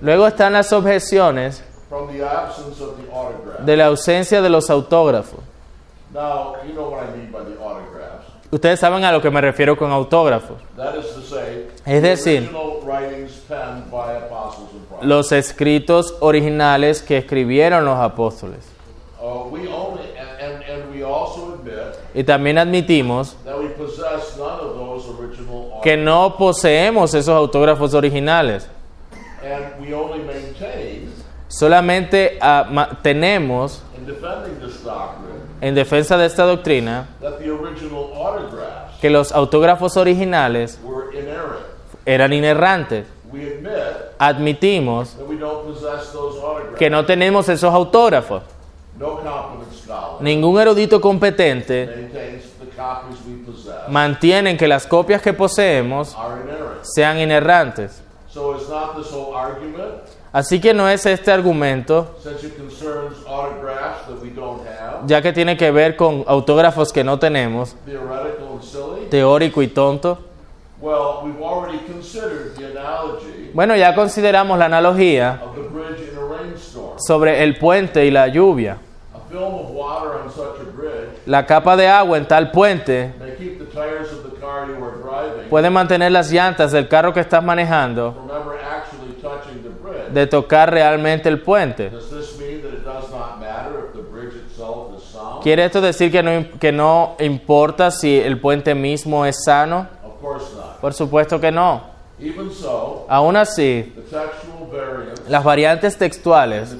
Luego 0.00 0.26
están 0.26 0.54
las 0.54 0.72
objeciones 0.72 1.62
from 1.88 2.12
the 2.12 2.24
absence 2.24 2.80
of 2.80 2.96
the 2.96 3.10
autograph. 3.12 3.64
de 3.64 3.76
la 3.76 3.86
ausencia 3.86 4.42
de 4.42 4.48
los 4.48 4.70
autógrafos. 4.70 5.40
Now, 6.12 6.56
you 6.66 6.74
know 6.74 6.90
what 6.90 7.04
I 7.04 7.16
mean 7.16 7.30
by 7.30 7.44
the 7.44 7.58
autographs. 7.60 8.26
Ustedes 8.50 8.80
saben 8.80 9.04
a 9.04 9.12
lo 9.12 9.20
que 9.20 9.30
me 9.30 9.42
refiero 9.42 9.76
con 9.76 9.90
autógrafos. 9.92 10.56
That 10.76 10.96
is 10.96 11.12
to 11.14 11.20
say, 11.20 11.66
Es 11.84 12.02
decir, 12.02 12.50
by 12.80 13.28
los 15.02 15.32
escritos 15.32 16.16
originales 16.20 17.02
que 17.02 17.18
escribieron 17.18 17.84
los 17.84 17.98
apóstoles. 17.98 18.64
Uh, 19.20 19.48
we 19.50 19.68
only, 19.68 20.16
and, 20.16 20.40
and, 20.40 20.62
and 20.62 20.94
we 20.94 21.02
also 21.02 21.54
admit 21.54 21.94
Y 22.14 22.24
también 22.24 22.56
admitimos 22.56 23.36
that 23.44 23.58
we 23.58 23.68
possess 23.68 24.36
none 24.38 24.60
of 24.60 24.74
those 24.76 25.06
original 25.18 25.80
que 25.82 25.96
no 25.96 26.36
poseemos 26.38 27.12
esos 27.14 27.34
autógrafos 27.34 27.92
originales. 27.94 28.66
And 29.42 29.77
Solamente 31.58 32.38
ah, 32.40 32.88
tenemos, 33.02 33.82
en 35.60 35.74
defensa 35.74 36.16
de 36.16 36.26
esta 36.26 36.44
doctrina, 36.44 37.08
que 39.00 39.10
los 39.10 39.32
autógrafos 39.32 39.96
originales 39.96 40.78
eran 42.06 42.32
inerrantes. 42.32 43.06
We 43.32 43.42
admit 43.42 43.72
Admitimos 44.20 45.16
que 46.78 46.88
no 46.90 47.04
tenemos 47.04 47.48
esos 47.48 47.74
autógrafos. 47.74 48.44
Ningún 50.20 50.60
erudito 50.60 51.00
competente 51.00 52.08
mantiene 53.88 54.56
que 54.56 54.68
las 54.68 54.86
copias 54.86 55.20
que 55.20 55.32
poseemos 55.32 56.16
sean 56.82 57.18
inerrantes. 57.18 58.00
Así 60.38 60.60
que 60.60 60.72
no 60.72 60.88
es 60.88 61.04
este 61.04 61.32
argumento, 61.32 62.14
ya 65.04 65.20
que 65.20 65.32
tiene 65.32 65.56
que 65.56 65.72
ver 65.72 65.96
con 65.96 66.22
autógrafos 66.28 66.92
que 66.92 67.02
no 67.02 67.18
tenemos, 67.18 67.74
teórico 69.10 69.62
y 69.62 69.66
tonto. 69.66 70.16
Bueno, 73.52 73.74
ya 73.74 73.92
consideramos 73.96 74.56
la 74.60 74.66
analogía 74.66 75.42
sobre 76.98 77.42
el 77.42 77.58
puente 77.58 78.06
y 78.06 78.12
la 78.12 78.28
lluvia. 78.28 78.78
La 81.26 81.46
capa 81.46 81.76
de 81.76 81.88
agua 81.88 82.16
en 82.16 82.28
tal 82.28 82.52
puente 82.52 83.12
puede 85.50 85.68
mantener 85.68 86.12
las 86.12 86.30
llantas 86.30 86.70
del 86.70 86.86
carro 86.86 87.12
que 87.12 87.18
estás 87.18 87.42
manejando 87.42 88.28
de 90.12 90.26
tocar 90.26 90.70
realmente 90.70 91.28
el 91.28 91.40
puente. 91.40 91.90
Does 91.90 92.10
this 92.10 92.38
mean 92.38 92.62
that 92.62 92.72
it 92.72 92.84
does 92.84 93.10
not 93.10 93.38
matter 93.40 93.86
if 93.86 93.92
the 93.94 94.02
bridge 94.02 94.34
itself 94.34 94.96
is 94.96 95.04
sound? 95.04 95.42
¿Quiere 95.42 95.64
esto 95.64 95.80
decir 95.80 96.10
que 96.10 96.22
no, 96.22 96.58
que 96.58 96.72
no 96.72 97.16
importa 97.20 97.90
si 97.90 98.18
el 98.18 98.40
puente 98.40 98.74
mismo 98.74 99.24
es 99.24 99.44
sano? 99.44 99.88
Of 100.04 100.20
course 100.20 100.46
not. 100.56 100.80
Por 100.80 100.94
supuesto 100.94 101.40
que 101.40 101.50
no. 101.50 101.98
Aún 103.08 103.36
así, 103.36 103.92
the 103.94 104.02
textual 104.02 104.58
variants 104.70 105.28
las 105.28 105.44
variantes 105.44 105.96
textuales 105.96 106.76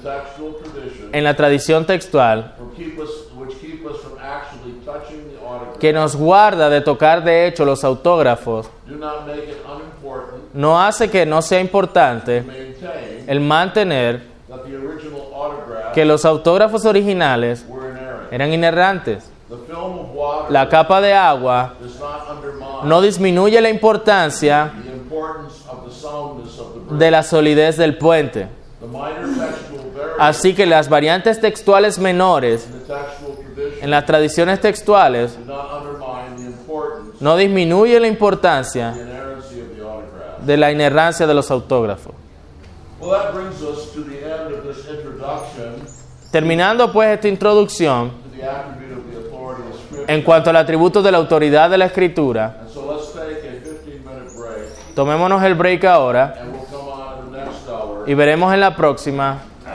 en 1.13 1.25
la 1.25 1.35
tradición 1.35 1.87
textual 1.87 2.55
will 2.59 2.71
keep 2.77 2.99
us, 2.99 3.09
which 3.37 3.55
keep 3.61 3.85
us 3.87 3.99
from 4.01 4.19
actually 4.21 4.75
touching 4.85 5.29
the 5.31 5.39
autograph 5.47 5.79
que 5.79 5.93
nos 5.93 6.17
guarda 6.17 6.69
de 6.69 6.81
tocar 6.81 7.23
de 7.25 7.47
hecho 7.47 7.65
los 7.65 7.85
autógrafos 7.85 8.69
no 10.53 10.83
hace 10.83 11.11
que 11.11 11.25
no 11.25 11.41
sea 11.41 11.61
importante 11.61 12.43
el 13.29 13.41
mantener 13.41 14.23
que 15.93 16.05
los 16.07 16.25
autógrafos 16.25 16.87
originales 16.87 17.65
eran 18.31 18.53
inerrantes. 18.55 19.31
La 20.49 20.69
capa 20.71 21.03
de 21.03 21.13
agua 21.13 21.75
no 22.85 23.03
disminuye 23.03 23.61
la 23.61 23.69
importancia 23.69 24.73
de 26.91 27.11
la 27.11 27.23
solidez 27.23 27.77
del 27.77 27.99
puente. 27.99 28.49
Así 30.19 30.55
que 30.55 30.65
las 30.65 30.89
variantes 30.89 31.39
textuales 31.39 31.99
menores 31.99 32.67
en 33.83 33.91
las 33.91 34.07
tradiciones 34.07 34.59
textuales 34.61 35.39
no 37.21 37.37
disminuye 37.37 38.01
la 38.01 38.07
importancia 38.07 38.95
de 40.41 40.57
la 40.57 40.73
inerrancia 40.73 41.27
de 41.27 41.35
los 41.35 41.51
autógrafos. 41.51 42.15
Terminando 46.31 46.93
pues 46.93 47.09
esta 47.11 47.29
introducción 47.29 48.11
en 50.07 50.23
cuanto 50.23 50.51
al 50.51 50.57
atributo 50.57 51.03
de 51.03 51.11
la 51.13 51.19
autoridad 51.19 51.69
de 51.71 51.79
la 51.79 51.87
escritura, 51.87 52.59
And 52.61 52.69
so 52.71 52.93
let's 52.93 53.13
take 53.13 53.47
a 53.47 53.53
15-minute 53.63 54.35
break, 54.37 54.95
tomémonos 54.95 55.43
el 55.43 55.55
break 55.55 55.85
ahora 55.85 56.35
y 58.07 58.15
veremos 58.15 58.55
en 58.55 58.61
la 58.61 58.75
próxima 58.75 59.43
uh, 59.65 59.69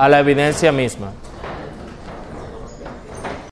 a 0.00 0.08
la 0.08 0.20
evidencia 0.20 0.70
misma. 0.70 1.10